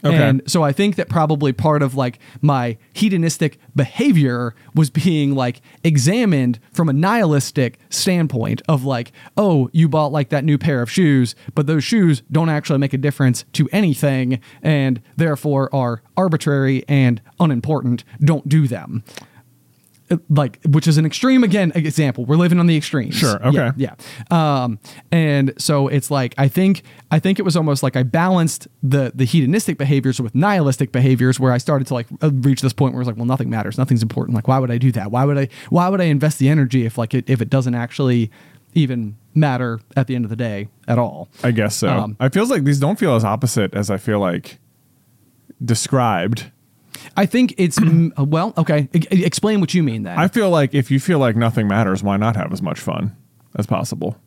[0.06, 0.18] Okay.
[0.18, 5.62] And so I think that probably part of like my hedonistic behavior was being like
[5.84, 10.91] examined from a nihilistic standpoint of like, oh, you bought like that new pair of
[10.91, 16.84] shoes, but those shoes don't actually make a difference to anything and therefore are arbitrary
[16.88, 18.04] and unimportant.
[18.20, 19.04] Don't do them.
[20.14, 22.26] Uh, Like, which is an extreme again example.
[22.26, 23.16] We're living on the extremes.
[23.16, 23.72] Sure, okay.
[23.76, 23.95] Yeah,
[24.32, 24.64] yeah.
[24.64, 24.80] Um,
[25.11, 29.11] and so it's like I think I think it was almost like I balanced the
[29.14, 32.93] the hedonistic behaviors with nihilistic behaviors, where I started to like uh, reach this point
[32.93, 34.36] where it's like, well, nothing matters, nothing's important.
[34.36, 35.11] Like, why would I do that?
[35.11, 37.76] Why would I why would I invest the energy if like it, if it doesn't
[37.76, 38.32] actually
[38.74, 41.30] even matter at the end of the day at all?
[41.43, 41.89] I guess so.
[41.89, 44.59] Um, I feels like these don't feel as opposite as I feel like
[45.64, 46.51] described.
[47.18, 48.89] I think it's uh, well, okay.
[48.94, 50.18] E- explain what you mean then.
[50.18, 53.16] I feel like if you feel like nothing matters, why not have as much fun
[53.56, 54.18] as possible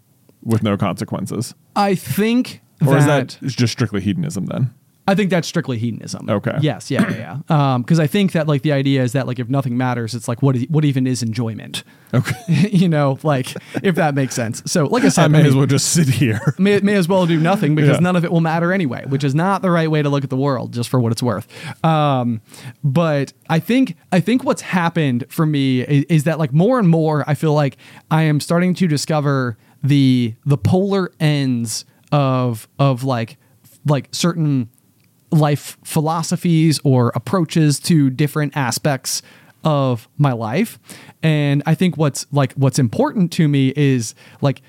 [0.43, 1.55] with no consequences?
[1.75, 4.73] I think Or is that that just strictly hedonism then?
[5.09, 6.29] I think that's strictly hedonism.
[6.29, 6.57] Okay.
[6.61, 6.91] Yes.
[6.91, 7.09] Yeah.
[7.11, 7.17] Yeah.
[7.17, 7.37] yeah.
[7.57, 10.27] Um, because I think that like the idea is that like if nothing matters, it's
[10.29, 11.83] like what is, what even is enjoyment?
[12.15, 12.69] Okay.
[12.73, 13.53] you know, like
[13.83, 14.63] if that makes sense.
[14.65, 16.41] So, like I said, I may mean, as well just sit here.
[16.59, 18.01] may, may as well do nothing because Yeah.
[18.01, 20.31] none of it will matter anyway, which is not the right way to look at
[20.31, 21.47] the world, just for what it's worth.
[21.85, 22.41] Um,
[22.85, 26.89] but I think I think what's happened for me is, is that like more and
[26.89, 27.77] more, I feel like
[28.11, 33.37] I am starting to discover the the polar ends of of like
[33.85, 34.69] like certain
[35.31, 39.23] life philosophies or approaches to different aspects
[39.65, 40.79] of my life.
[41.23, 44.63] And i think what's like what's important to me is like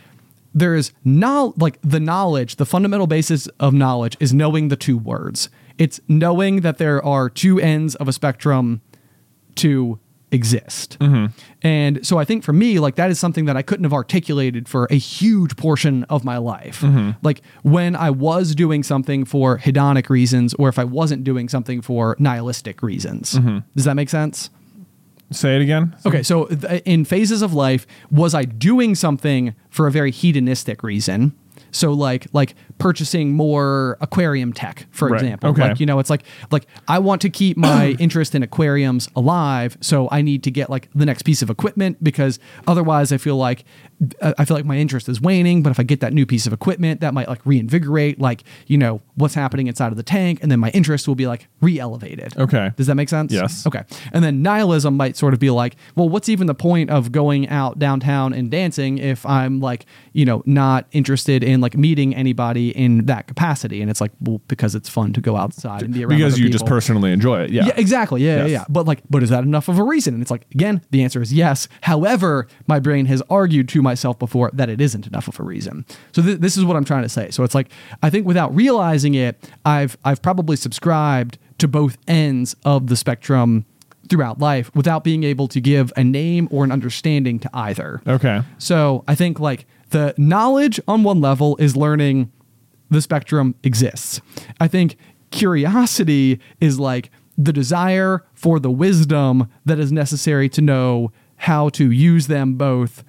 [0.53, 4.97] there is no like the knowledge the fundamental basis of knowledge is knowing the two
[4.97, 5.49] words.
[5.77, 8.81] It's knowing that there are two ends of a spectrum
[9.55, 9.99] to
[10.31, 10.97] exist.
[10.99, 11.27] Mm-hmm.
[11.61, 14.67] And so I think for me, like that is something that I couldn't have articulated
[14.67, 16.81] for a huge portion of my life.
[16.81, 17.11] Mm-hmm.
[17.21, 21.81] Like when I was doing something for hedonic reasons or if I wasn't doing something
[21.81, 23.35] for nihilistic reasons.
[23.35, 23.59] Mm-hmm.
[23.75, 24.49] Does that make sense?
[25.31, 25.95] Say it again.
[26.05, 30.83] Okay, so th- in phases of life, was I doing something for a very hedonistic
[30.83, 31.37] reason?
[31.77, 35.49] So like like purchasing more aquarium tech, for Right, example.
[35.51, 35.69] okay.
[35.69, 39.77] Like you know, it's like like I want to keep my interest in aquariums alive,
[39.81, 43.37] so I need to get like the next piece of equipment because otherwise I feel
[43.37, 43.63] like
[44.21, 45.63] uh, I feel like my interest is waning.
[45.63, 48.77] But if I get that new piece of equipment, that might like reinvigorate like you
[48.77, 52.37] know what's happening inside of the tank, and then my interest will be like re-elevated.
[52.37, 52.71] Okay.
[52.75, 53.31] Does that make sense?
[53.31, 53.65] Yes.
[53.65, 53.83] Okay.
[54.13, 57.47] And then nihilism might sort of be like, well, what's even the point of going
[57.49, 59.85] out downtown and dancing if I'm like,
[60.17, 63.81] you know, not interested in like meeting anybody in that capacity?
[63.81, 66.49] And it's like, well, because it's fun to go outside and be around Because you
[66.49, 67.51] just personally enjoy it.
[67.51, 67.67] Yeah.
[67.67, 68.23] Yeah, exactly.
[68.23, 68.49] Yeah, Yes.
[68.49, 68.65] yeah, yeah.
[68.67, 70.15] But like, but is that enough of a reason?
[70.15, 71.67] And it's like, again, the answer is yes.
[71.81, 75.85] However, my brain has argued to myself before that it isn't enough of a reason.
[76.13, 77.29] So th- this is what I'm trying to say.
[77.29, 77.69] So it's like,
[78.01, 83.65] I think without realizing it, I've I've probably subscribed to both ends of the spectrum
[84.09, 88.01] throughout life without being able to give a name or an understanding to either.
[88.07, 88.41] Okay.
[88.57, 92.31] So I think like the knowledge on one level is learning
[92.89, 94.21] the spectrum exists.
[94.59, 94.97] I think
[95.31, 101.91] curiosity is like the desire for the wisdom that is necessary to know how to
[101.91, 103.03] use them both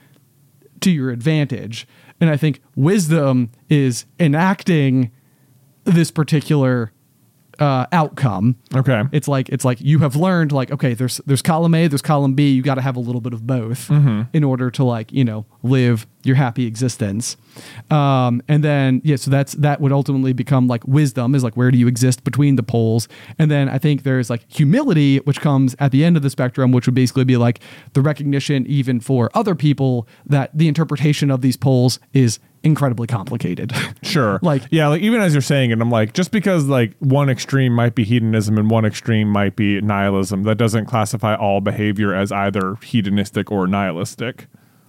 [0.81, 1.87] to your advantage.
[2.21, 5.11] And I think wisdom is enacting
[5.85, 6.93] this particular
[7.59, 8.57] uh, outcome.
[8.75, 9.03] Okay.
[9.13, 12.35] It's like it's like you have learned like okay, there's there's column A, there's column
[12.35, 12.51] B.
[12.51, 13.91] You got to have a little bit of both
[14.33, 17.37] in order to like you know live your happy existence.
[17.91, 21.71] Um, and then yeah, so that's that would ultimately become like wisdom is like where
[21.71, 23.09] do you exist between the poles?
[23.39, 26.73] And then I think there's like humility, which comes at the end of the spectrum,
[26.73, 27.61] which would basically be like
[27.95, 32.39] the recognition even for other people that the interpretation of these poles is
[32.69, 33.73] incredibly complicated.
[34.03, 34.39] Sure.
[34.43, 37.73] Like- yeah, like even as you're saying it, I'm like, just because like one extreme
[37.75, 42.33] might be hedonism and one extreme might be nihilism, that doesn't classify all behavior as
[42.33, 44.47] either hedonistic or nihilistic.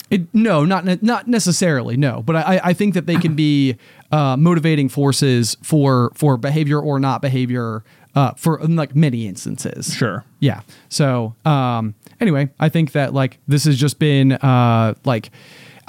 [0.09, 1.97] It, no, not not necessarily.
[1.97, 3.75] No, but I, I think that they can be
[4.11, 7.83] uh, motivating forces for for behavior or not behavior
[8.15, 9.93] uh, for in, like many instances.
[9.93, 10.23] Sure.
[10.39, 10.61] Yeah.
[10.87, 15.29] So um, anyway, I think that like this has just been uh, like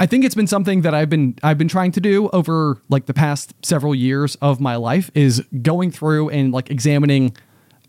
[0.01, 3.05] I think it's been something that I've been I've been trying to do over like
[3.05, 7.37] the past several years of my life is going through and like examining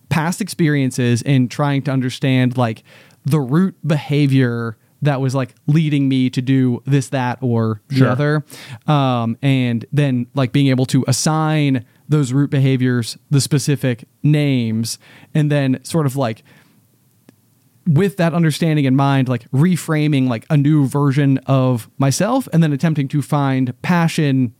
[0.10, 2.84] past experiences and trying to understand like
[3.26, 8.10] the root behavior that was like leading me to do this, that, or the Sure.
[8.10, 8.46] other.
[8.88, 15.00] Um, and then like being able to assign those root behaviors the specific names
[15.34, 16.44] and then sort of like
[17.88, 22.72] with that understanding in mind, like reframing like a new version of myself and then
[22.72, 24.54] attempting to find passion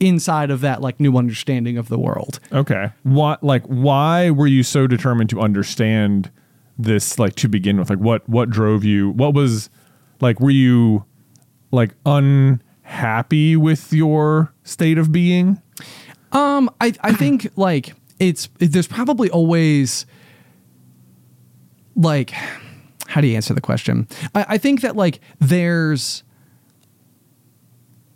[0.00, 2.40] inside of that like new understanding of the world.
[2.52, 2.90] Okay.
[3.02, 6.30] What like why were you so determined to understand
[6.78, 7.90] this like to begin with?
[7.90, 9.10] Like what what drove you?
[9.10, 9.70] What was
[10.20, 11.04] like were you
[11.70, 15.60] like unhappy with your state of being?
[16.32, 20.06] Um, I I think like it's there's probably always
[21.98, 22.32] like
[23.08, 24.06] how do you answer the question?
[24.34, 26.22] I, I think that like there's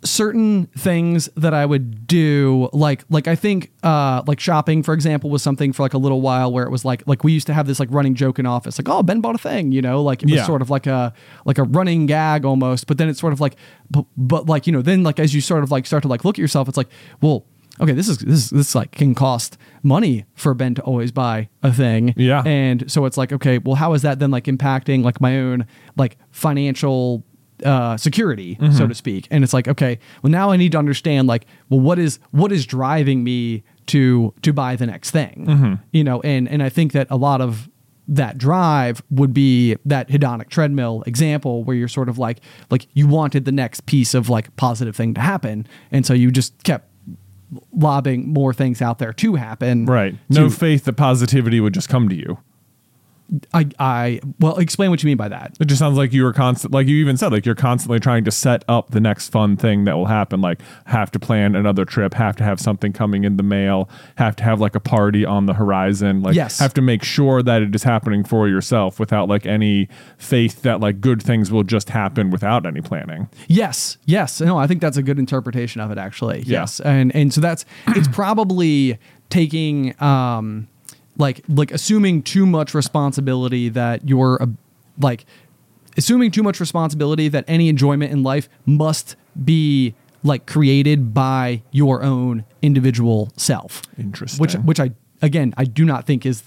[0.05, 5.29] certain things that I would do like like I think uh like shopping for example
[5.29, 7.53] was something for like a little while where it was like like we used to
[7.53, 10.03] have this like running joke in office like oh Ben bought a thing you know
[10.03, 10.45] like it was Yeah.
[10.45, 11.13] sort of like a
[11.45, 13.55] like a running gag almost but then it's sort of like
[13.89, 16.25] but, but like you know then like as you sort of like start to like
[16.25, 16.89] look at yourself it's like
[17.21, 17.45] well
[17.81, 21.71] okay this is this this like can cost money for Ben to always buy a
[21.73, 22.43] thing Yeah.
[22.45, 25.65] and so it's like okay well how is that then like impacting like my own
[25.97, 27.23] like financial
[27.63, 28.73] uh, security, Mm-hmm.
[28.75, 29.25] so to speak.
[29.31, 32.51] And it's like, okay, well now I need to understand like, well, what is what
[32.51, 35.45] is driving me to to buy the next thing?
[35.47, 35.73] Mm-hmm.
[35.93, 37.69] You know, and and I think that a lot of
[38.09, 43.07] that drive would be that hedonic treadmill example where you're sort of like like you
[43.07, 46.89] wanted the next piece of like positive thing to happen and so you just kept
[47.73, 50.15] lobbing more things out there to happen Right.
[50.29, 52.37] No to- faith that positivity would just come to you.
[53.53, 56.33] I, I well explain what you mean by that It just sounds like you were
[56.33, 59.57] constant, like you even said, like you're constantly trying to set up the next fun
[59.57, 60.41] thing that will happen.
[60.41, 64.35] Like have to plan another trip, have to have something coming in the mail, have
[64.37, 66.21] to have like a party on the horizon.
[66.21, 66.59] Like Yes.
[66.59, 70.79] have to make sure that it is happening for yourself without like any faith that
[70.79, 73.29] like good things will just happen without any planning.
[73.47, 74.41] Yes, yes.
[74.41, 76.39] No, I think that's a good interpretation of it actually.
[76.41, 76.61] Yeah.
[76.61, 76.79] Yes.
[76.81, 78.99] And and so that's it's probably
[79.29, 80.67] taking um
[81.17, 84.47] like like assuming too much responsibility that you're a, uh,
[84.99, 85.25] like
[85.97, 89.93] assuming too much responsibility that any enjoyment in life must be
[90.23, 93.81] like created by your own individual self.
[93.97, 94.39] Interesting.
[94.41, 94.91] Which which I
[95.21, 96.43] again I do not think is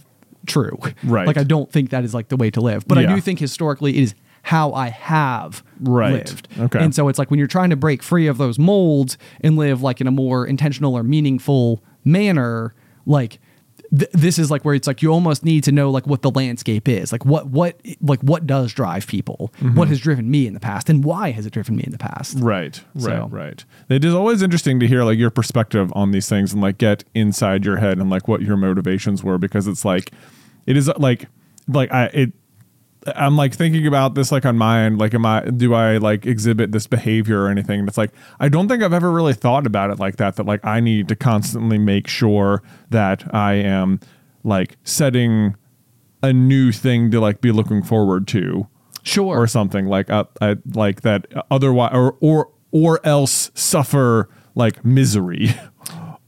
[0.46, 0.78] true.
[1.04, 1.26] Right.
[1.26, 2.86] Like I don't think that is like the way to live.
[2.86, 6.12] But I do think historically it is how I have Right.
[6.12, 6.46] lived.
[6.58, 6.78] Okay.
[6.78, 9.82] And so it's like when you're trying to break free of those molds and live
[9.82, 12.72] like in a more intentional or meaningful manner,
[13.06, 13.40] like
[13.99, 16.30] th- this is like where it's like you almost need to know like what the
[16.30, 19.74] landscape is, like what what like what does drive people, Mm-hmm.
[19.74, 21.99] what has driven me in the past, and why has it driven me in the
[21.99, 22.38] past.
[22.38, 23.64] Right, right, So- right.
[23.88, 27.05] It is always interesting to hear like your perspective on these things and like get
[27.14, 30.11] inside your head and like what your motivations were because it's like
[30.66, 31.26] it is like
[31.68, 32.32] like I it
[33.14, 36.26] I'm like thinking about this like on my end like am I do I like
[36.26, 39.66] exhibit this behavior or anything and it's like I don't think I've ever really thought
[39.66, 44.00] about it like that that like I need to constantly make sure that I am
[44.44, 45.57] like setting
[46.22, 48.66] a new thing to like be looking forward to
[49.02, 49.38] Sure.
[49.40, 55.50] or something like uh, I, like that otherwise or or or else suffer like misery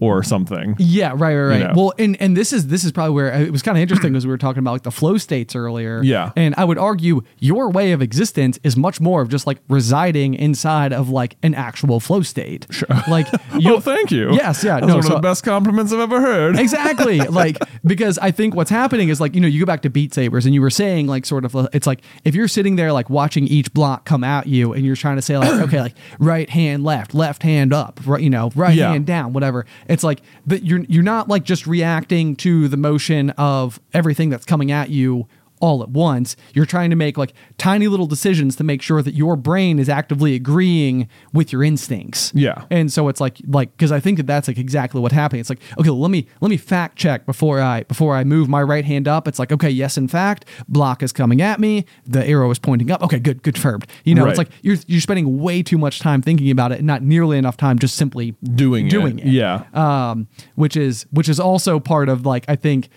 [0.01, 1.59] or something Yeah, right, right, right.
[1.59, 1.72] You know?
[1.76, 4.24] Well, and and this is this is probably where it was kind of interesting because
[4.26, 6.03] we were talking about like the flow states earlier.
[6.03, 6.30] Yeah.
[6.36, 10.34] and I would argue your way of existence is much more of just like residing
[10.34, 12.66] inside of like an actual flow state.
[12.70, 12.86] Sure.
[13.09, 13.26] Like,
[13.59, 16.01] you oh thank you Yes, yeah, That's no, one so- of the best compliments I've
[16.01, 19.66] ever heard exactly like because i think what's happening is like you know you go
[19.66, 22.49] back to beat sabers and you were saying like sort of it's like if you're
[22.49, 25.51] sitting there like watching each block come at you and you're trying to say like
[25.62, 28.90] okay like right hand left left hand up right you know right Yeah.
[28.92, 33.30] hand down whatever it's like but you're you're not like just reacting to the motion
[33.30, 35.26] of everything that's coming at you
[35.61, 39.15] all at once you're trying to make like tiny little decisions to make sure that
[39.15, 42.65] your brain is actively agreeing with your instincts Yeah.
[42.71, 45.41] and so it's like like because I think that that's like exactly what happened.
[45.41, 48.63] It's like okay, let me let me fact check before I before I move my
[48.63, 49.27] right hand up.
[49.29, 51.85] It's like okay, yes, in fact, block is coming at me.
[52.07, 53.03] The arrow is pointing up.
[53.03, 53.87] Okay, good, good, confirmed.
[54.05, 56.87] You know, it's like you're you're spending way too much time thinking about it and
[56.87, 58.91] not nearly enough time just simply doing it.
[58.91, 59.27] doing it.
[59.27, 62.89] yeah Um, which is which is also part of like I think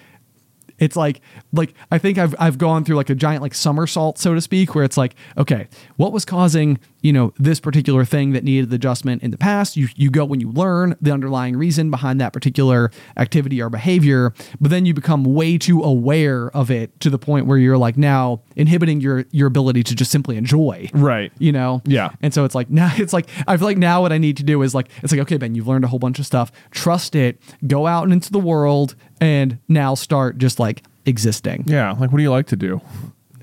[0.82, 1.22] it's like
[1.54, 4.76] like I think I've I've gone through like a giant like somersault so to speak
[4.76, 9.22] where it's like okay what was causing you know this particular thing that needed adjustment
[9.24, 12.92] in the past you you go when you learn the underlying reason behind that particular
[13.18, 17.46] activity or behavior but then you become way too aware of it to the point
[17.46, 20.90] where you're like now inhibiting your your ability to just simply enjoy.
[20.94, 21.32] Right.
[21.40, 21.82] You know?
[21.86, 22.12] Yeah.
[22.22, 24.44] and so it's like now it's like i feel like now what i need to
[24.44, 26.52] do is like it's like okay ben you've learned a whole bunch of stuff.
[26.72, 27.42] Trust it.
[27.68, 31.64] Go out and into the world and now start just like existing.
[31.68, 31.92] Yeah.
[31.92, 32.82] Like what do you like to do?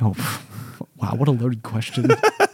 [0.00, 0.14] Oh
[0.96, 2.09] Wow, what a loaded question.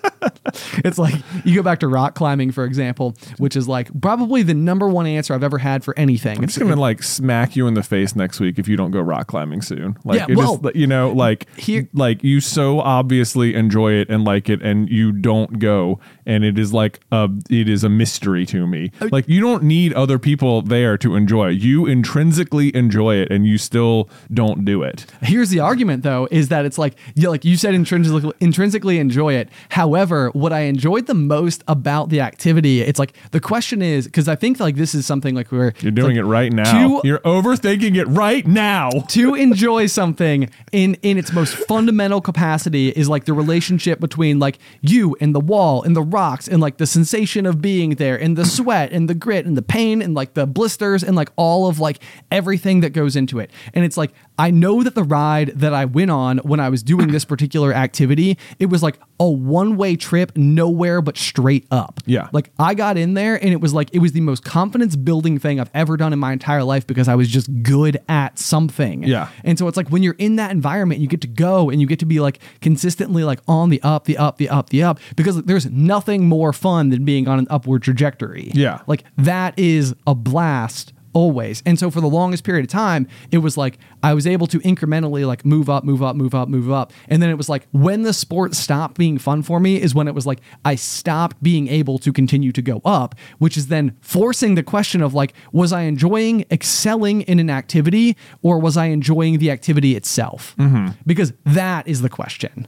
[0.84, 1.14] it's like
[1.44, 5.06] you go back to rock climbing, for example, which is like probably the number one
[5.06, 6.38] answer I've ever had for anything.
[6.38, 8.90] I'm It's just gonna like smack you in the face next week if you don't
[8.90, 9.96] go rock climbing soon.
[10.04, 14.08] Like, Yeah, it well, just, you know, like here- like you so obviously enjoy it
[14.10, 17.88] and like it, and you don't go, and it is like a it is a
[17.88, 18.90] mystery to me.
[19.00, 21.50] Uh, Like you don't need other people there to enjoy.
[21.50, 21.60] it.
[21.60, 25.06] You intrinsically enjoy it, and you still don't do it.
[25.22, 29.34] Here's the argument, though, is that it's like you like you said intrinsically intrinsically enjoy
[29.34, 29.48] it.
[29.70, 34.28] However, what I enjoyed the most about the activity, it's like the question is because
[34.28, 37.00] I think like this is something like where You're doing it right now.
[37.00, 38.90] two- You're overthinking it right now.
[39.08, 44.58] to enjoy something in in its most fundamental capacity is like the relationship between like
[44.82, 48.36] you and the wall and the rocks and like the sensation of being there and
[48.36, 51.68] the sweat and the grit and the pain and like the blisters and like all
[51.68, 51.98] of like
[52.30, 55.84] everything that goes into it and it's like I know that the ride that I
[55.84, 59.94] went on when I was doing this particular activity it was like a one way
[59.94, 62.28] trip nowhere but straight up Yeah.
[62.32, 65.38] like I got in there and it was like it was the most confidence building
[65.38, 69.04] thing I've ever done in my entire life because I was just good at something.
[69.04, 69.28] Yeah.
[69.44, 71.86] And so it's like when you're in that environment, you get to go and you
[71.86, 74.98] get to be like consistently like on the up, the up, the up, the up
[75.16, 78.50] because there's nothing more fun than being on an upward trajectory.
[78.54, 78.80] Yeah.
[78.88, 81.62] Like that is a blast always.
[81.64, 84.58] And so for the longest period of time, it was like I was able to
[84.60, 86.92] incrementally like move up, move up, move up, move up.
[87.08, 90.08] And then it was like when the sport stopped being fun for me is when
[90.08, 93.96] it was like I stopped being able to continue to go up, which is then
[94.00, 98.86] forcing the question of like was I enjoying excelling in an activity or was I
[98.86, 100.54] enjoying the activity itself?
[100.58, 100.92] Mm-hmm.
[101.06, 102.66] Because that is the question.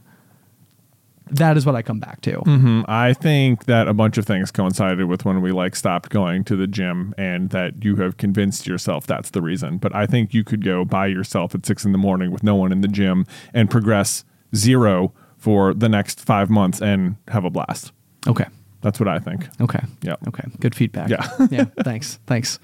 [1.31, 2.39] That is what I come back to.
[2.41, 6.43] Mm, I think that a bunch of things coincided with when we like stopped going
[6.45, 9.77] to the gym and that you have convinced yourself that's the reason.
[9.77, 12.55] But I think you could go by yourself at six in the morning with no
[12.55, 14.23] one in the gym and progress
[14.55, 17.91] zero for the next five months and have a blast.
[18.27, 18.45] Okay.
[18.81, 19.47] That's what I think.
[19.59, 19.79] Okay.
[20.01, 20.15] Yeah.
[20.27, 20.43] Okay.
[20.59, 21.09] Good feedback.
[21.09, 21.27] Yeah.
[21.51, 21.65] yeah.
[21.83, 22.19] Thanks.
[22.27, 22.59] Thanks.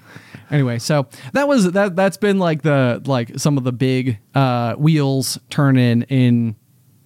[0.50, 1.96] Anyway, so that was that.
[1.96, 6.54] That's been like the like some of the big uh, wheels turning in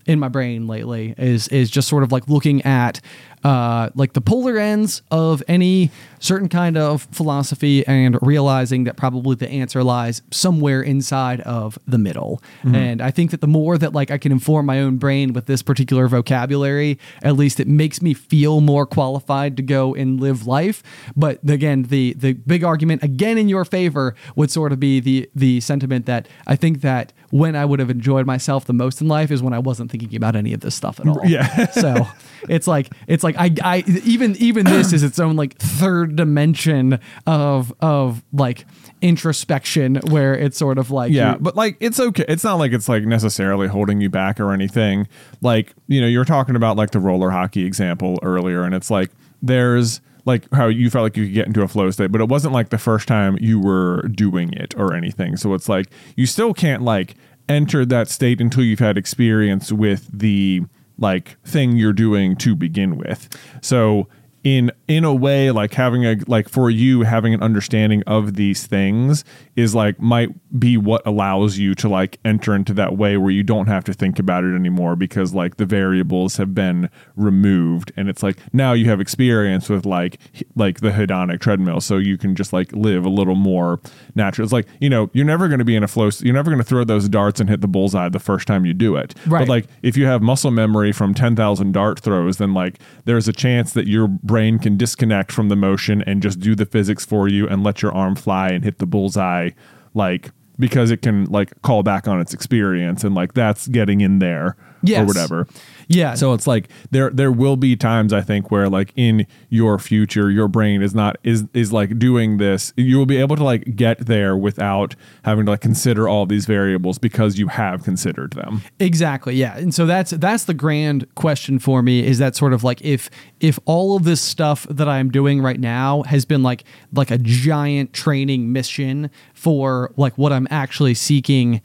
[0.09, 1.15] in my brain lately.
[1.17, 3.01] Is is just sort of like looking at
[3.45, 9.37] uh, like the polar ends of any certain kind of philosophy and realizing that probably
[9.37, 12.43] the answer lies somewhere inside of the middle.
[12.75, 15.47] And I think that the more that like I can inform my own brain with
[15.47, 20.47] this particular vocabulary, at least it makes me feel more qualified to go and live
[20.47, 20.83] life.
[21.15, 25.31] But again, the the big argument again in your favor would sort of be the
[25.35, 29.09] the sentiment that I think that when I would have enjoyed myself the most in
[29.09, 31.21] life is when I wasn't thinking about any of this stuff at all.
[31.25, 31.67] Yeah.
[31.71, 32.07] so
[32.49, 37.01] it's like it's like I, I even even this is its own like third dimension
[37.27, 38.67] of of like
[39.03, 42.25] introspection where it's sort of like Yeah, but like it's okay.
[42.29, 45.07] It's not like it's like necessarily holding you back or anything.
[45.41, 49.11] Like, you know, you're talking about like the roller hockey example earlier and it's like
[49.43, 52.29] there's like how you felt like you could get into a flow state, but it
[52.29, 55.37] wasn't like the first time you were doing it or anything.
[55.37, 57.17] So it's like you still can't like
[57.49, 60.63] enter that state until you've had experience with the
[60.99, 63.29] like thing you're doing to begin with.
[63.63, 64.07] So
[64.45, 68.67] in in a way like having a like for you having an understanding of these
[68.67, 69.25] things
[69.57, 73.43] is like might be what allows you to like enter into that way where you
[73.43, 78.09] don't have to think about it anymore because like the variables have been removed and
[78.09, 80.19] it's like now you have experience with like
[80.57, 81.81] like the hedonic treadmill.
[81.81, 83.81] So you can just like live a little more
[84.15, 84.45] natural.
[84.45, 86.63] It's like you know you're never going to be in a flow you're never going
[86.63, 89.15] to throw those darts and hit the bullseye the first time you do it.
[89.27, 89.41] Right.
[89.41, 93.33] but like if you have muscle memory from 10,000 dart throws, then like there's a
[93.33, 97.27] chance that your brain can disconnect from the motion and just do the physics for
[97.27, 99.51] you and let your arm fly and hit the bullseye
[99.95, 104.21] like because it can like call back on its experience and like that's getting in
[104.21, 105.03] there Yes.
[105.03, 105.47] or whatever.
[105.89, 109.79] yeah So it's like there there will be times I think where like in your
[109.79, 113.45] future your brain is not is is like doing this you will be able to
[113.45, 118.33] like get there without having to like consider all these variables because you have considered
[118.35, 118.63] them.
[118.81, 119.35] Exactly.
[119.35, 119.57] Yeah.
[119.57, 123.11] And so that's that's the grand question for me is that sort of like if
[123.41, 127.19] if all of this stuff that I'm doing right now has been like like a
[127.19, 131.61] giant training mission for like what I'm actually seeking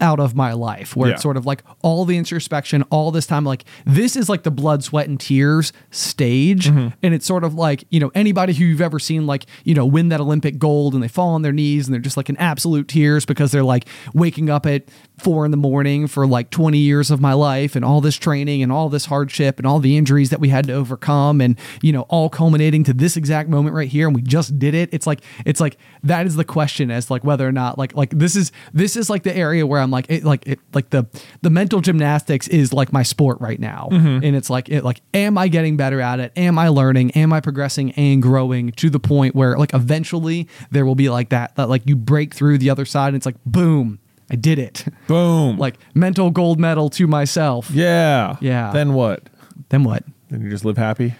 [0.00, 1.14] out of my life where Yeah.
[1.14, 4.50] it's sort of like all the introspection all this time like this is like the
[4.50, 6.68] blood sweat and tears stage.
[6.68, 6.88] Mm-hmm.
[7.02, 9.86] And it's sort of like you know anybody who you've ever seen like you know
[9.86, 12.36] win that olympic gold and they fall on their knees and they're just like in
[12.36, 14.84] absolute tears because they're like waking up at
[15.18, 18.62] four in the morning for like 20 years of my life and all this training
[18.62, 21.92] and all this hardship and all the injuries that we had to overcome and you
[21.92, 24.88] know all culminating to this exact moment right here and we just did it.
[24.92, 28.10] It's like it's like that is the question as like whether or not like like
[28.10, 30.90] this is this is like the area where i'm I'm like it, like it, like
[30.90, 31.06] the
[31.42, 34.24] the mental gymnastics is like my sport right now, Mm-hmm.
[34.24, 36.32] and it's like it like am I getting better at it?
[36.36, 37.10] Am I learning?
[37.12, 41.30] Am I progressing and growing to the point where like eventually there will be like
[41.30, 43.98] that that like you break through the other side and it's like boom,
[44.30, 44.84] I did it.
[45.06, 45.56] Boom.
[45.64, 47.70] like mental gold medal to myself.
[47.70, 48.36] yeah.
[48.40, 48.70] Yeah.
[48.72, 49.28] Then what?
[49.70, 50.04] Then what?
[50.30, 51.14] Then you just live happy.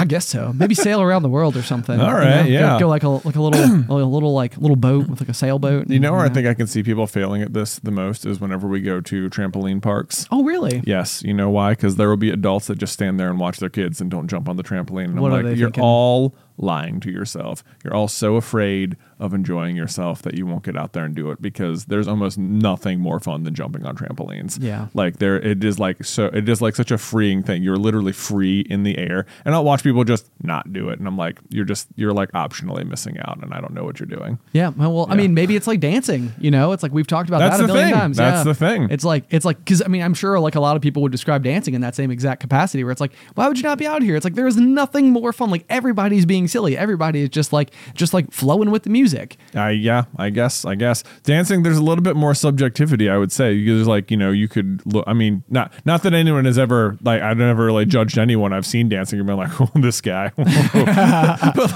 [0.00, 0.52] I guess so.
[0.54, 2.00] Maybe sail around the world or something.
[2.00, 2.42] All you know?
[2.42, 2.78] Go- yeah.
[2.78, 5.90] Go, like a like a little a little like little boat with like a sailboat.
[5.90, 8.40] You know where I think I can see people failing at this the most is
[8.40, 10.26] whenever we go to trampoline parks.
[10.30, 10.82] Oh really?
[10.86, 11.72] Yes, you know why?
[11.72, 14.28] Because there will be adults that just stand there and watch their kids and don't
[14.28, 15.06] jump on the trampoline.
[15.06, 15.82] And What are I'm like, they you're thinking?
[15.82, 17.64] all lying to yourself.
[17.84, 21.30] You're all so afraid of enjoying yourself that you won't get out there and do
[21.30, 24.62] it because there's almost nothing more fun than jumping on trampolines.
[24.62, 24.88] Yeah.
[24.94, 27.62] Like there it is like so it is like such a freeing thing.
[27.62, 29.26] You're literally free in the air.
[29.44, 30.98] And I'll watch people just not do it.
[30.98, 33.98] And I'm like, you're just you're like optionally missing out and I don't know what
[33.98, 34.38] you're doing.
[34.52, 34.68] Yeah.
[34.70, 36.32] Well, well, I mean, maybe it's like dancing.
[36.38, 37.98] You know, it's like we've talked about That's that a million thing.
[37.98, 38.16] times.
[38.16, 38.44] That's yeah.
[38.44, 38.88] the thing.
[38.90, 41.12] It's like it's like because I mean, I'm sure like a lot of people would
[41.12, 43.86] describe dancing in that same exact capacity where it's like, why would you not be
[43.86, 44.16] out here?
[44.16, 45.50] It's like there is nothing more fun.
[45.50, 46.76] Like everybody's being silly.
[46.76, 49.36] Everybody is just like just like flowing with the music.
[49.54, 51.62] I yeah, I guess I guess dancing.
[51.62, 53.64] There's a little bit more subjectivity, I would say.
[53.64, 55.04] There's like you know you could look.
[55.06, 58.66] I mean, not not that anyone has ever like I've never really judged anyone I've
[58.66, 60.32] seen dancing and been like, oh, this guy.
[60.36, 60.46] but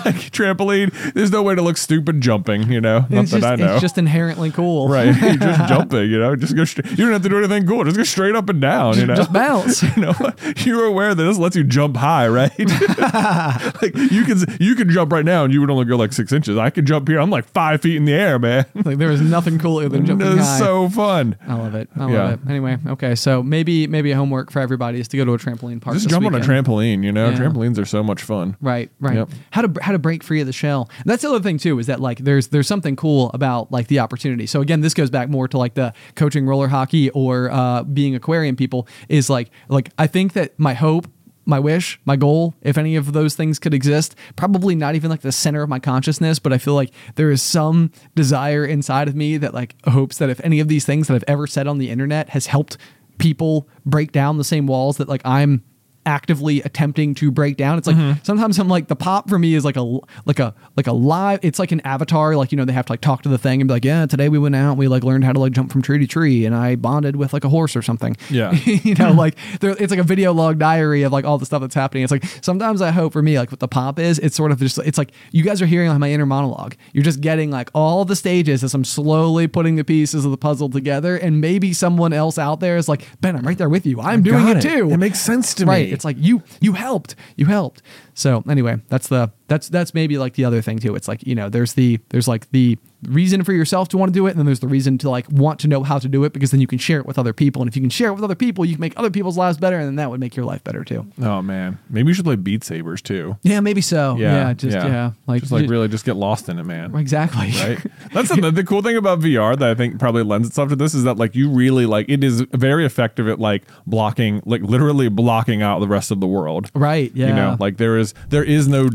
[0.05, 2.71] like trampoline, there's no way to look stupid jumping.
[2.71, 3.73] You know, not it's that just I know.
[3.75, 4.89] it's just inherently cool.
[4.89, 6.11] right, You're just jumping.
[6.11, 6.65] You know, just go.
[6.65, 7.85] Straight, you don't have to do anything cool.
[7.85, 8.97] Just go straight up and down.
[8.99, 9.83] You know, Just bounce.
[9.83, 10.15] you know,
[10.59, 12.53] you're aware that this lets you jump high, right?
[12.59, 16.33] like you can you can jump right now and you would only go like six
[16.33, 16.57] inches.
[16.59, 17.19] I can jump here.
[17.21, 18.65] I'm like five feet in the air, man.
[18.85, 20.59] like there is nothing cooler than jumping It's high.
[20.59, 21.37] so fun.
[21.47, 21.89] I love it.
[21.97, 22.23] I Yeah.
[22.25, 22.51] love it.
[22.51, 25.81] Anyway, okay, so maybe maybe a homework for everybody is to go to a trampoline
[25.81, 25.95] park.
[25.95, 26.67] Just this jump on a weekend.
[26.67, 27.05] trampoline.
[27.05, 27.37] You know, Yeah.
[27.39, 28.57] trampolines are so much fun.
[28.61, 29.17] Right, right.
[29.17, 29.31] Yep.
[29.51, 30.89] How to how to break free of the shell.
[30.99, 33.89] And that's the other thing too is that like there's there's something cool about like
[33.89, 34.47] the opportunity.
[34.47, 38.15] So again, this goes back more to like the coaching roller hockey or uh, being
[38.15, 38.87] aquarium people.
[39.09, 41.07] Is like like I think that my hope.
[41.45, 45.23] My wish, my goal, if any of those things could exist, probably not even like
[45.23, 49.17] the center of my consciousness, but I feel like there is some desire inside of
[49.17, 51.79] me that like hopes that if any of these things that I've ever said on
[51.79, 52.77] the internet has helped
[53.19, 55.65] people break down the same walls that like I'm
[56.05, 57.79] actively attempting to break down.
[57.79, 58.23] It's like mm-hmm.
[58.23, 59.83] sometimes I'm like the pop for me is like a
[60.25, 61.41] like a like a live.
[61.43, 62.37] It's like an avatar.
[62.37, 64.07] Like you know they have to like talk to the thing and be like, yeah,
[64.07, 66.07] today we went out and we like learned how to like jump from tree to
[66.07, 68.17] tree and I bonded with like a horse or something.
[68.31, 68.53] Yeah.
[68.65, 71.61] you know like there, it's like a video log diary of like all the stuff
[71.61, 72.03] that's happening.
[72.03, 74.19] It's like sometimes I hope for me like what the pop is.
[74.19, 76.75] It's sort of just it's like you guys are hearing like my inner monologue.
[76.93, 80.37] You're just getting like all the stages as I'm slowly putting the pieces of the
[80.37, 83.87] puzzle together and maybe someone else out there is like Ben, I'm right there with
[83.87, 84.01] you.
[84.01, 84.91] I'm doing Got it too.
[84.91, 85.92] It makes sense to right me.
[85.93, 87.83] It's like you you helped you helped.
[88.15, 91.35] So anyway that's the that's that's maybe like the other thing too it's like you
[91.35, 92.79] know there's the there's like the
[93.09, 95.27] reason for yourself to want to do it and then there's the reason to like
[95.31, 97.33] want to know how to do it because then you can share it with other
[97.33, 99.37] people and if you can share it with other people you can make other people's
[99.37, 102.15] lives better and then that would make your life better too oh man, maybe you
[102.15, 103.37] should play Beat Sabers too.
[103.43, 106.65] yeah maybe so yeah, just yeah, like just like really just get lost in it,
[106.65, 106.95] man.
[106.95, 107.79] exactly right?
[108.13, 110.95] That's the, the cool thing about VR that I think probably lends itself to this
[110.95, 115.09] is that like you really like it is very effective at like blocking, like literally
[115.09, 116.71] blocking out the rest of the world.
[116.75, 118.89] right yeah You know, like there is there is no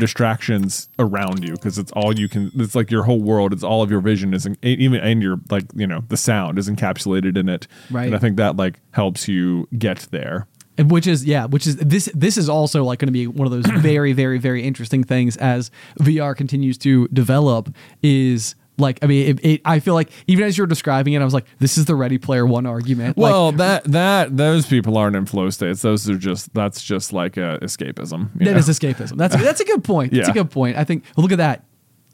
[0.47, 2.51] distractions around you because it's all you can.
[2.55, 3.53] It's like your whole world.
[3.53, 6.57] It's all of your vision is in, even and your like you know the sound
[6.57, 7.67] is encapsulated in it.
[7.89, 8.05] Right.
[8.05, 10.47] And I think that like helps you get there.
[10.77, 13.47] And which is yeah which is this this is also like going to be one
[13.47, 17.73] of those very very very interesting things as vr continues to develop
[18.03, 21.25] is like i mean it, it, i feel like even as you're describing it i
[21.25, 24.97] was like this is the ready player one argument like, Well, that that those people
[24.97, 25.82] aren't in flow states.
[25.82, 28.30] Those are just that's just like uh, escapism.
[28.36, 28.57] that know?
[28.57, 31.39] is escapism that's that's a good point that's a good point i think look at
[31.39, 31.63] that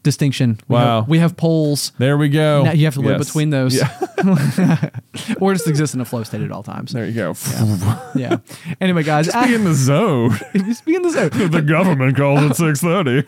[0.03, 0.99] distinction we Wow.
[1.01, 2.63] have, we have poles There we go.
[2.63, 3.27] now you have to live Yes.
[3.27, 4.89] between those Yeah.
[5.39, 7.33] or just exist in a flow state at all times There you go.
[8.15, 8.37] yeah
[8.81, 10.31] anyway guys Be in the zone.
[10.73, 13.23] speaking of the zone the government calls it six thirty.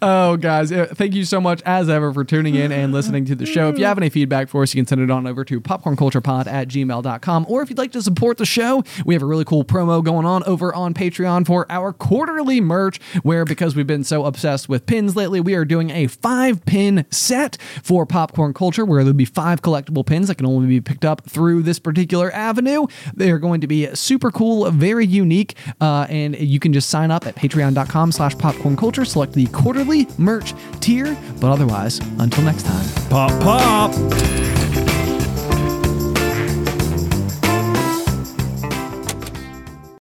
[0.00, 3.34] Oh, guys, uh, thank you so much as ever for tuning in and listening to
[3.34, 3.68] the show.
[3.68, 6.46] If you have any feedback for us, you can send it on over to popcornculturepod
[6.46, 7.46] at gmail.com.
[7.48, 10.24] Or if you'd like to support the show, we have a really cool promo going
[10.24, 14.86] on over on Patreon for our quarterly merch, where because we've been so obsessed with
[14.86, 19.24] pins lately, we are doing a five pin set for popcorn culture, where there'll be
[19.24, 22.86] five collectible pins that can only be picked up through this particular avenue.
[23.14, 27.10] They are going to be super cool, very unique, uh, and you can just sign
[27.10, 29.87] up at patreon.com slash popcorn culture, select the quarterly
[30.18, 31.16] merch tier.
[31.40, 32.86] But otherwise, until next time.
[33.08, 34.87] Pop pop.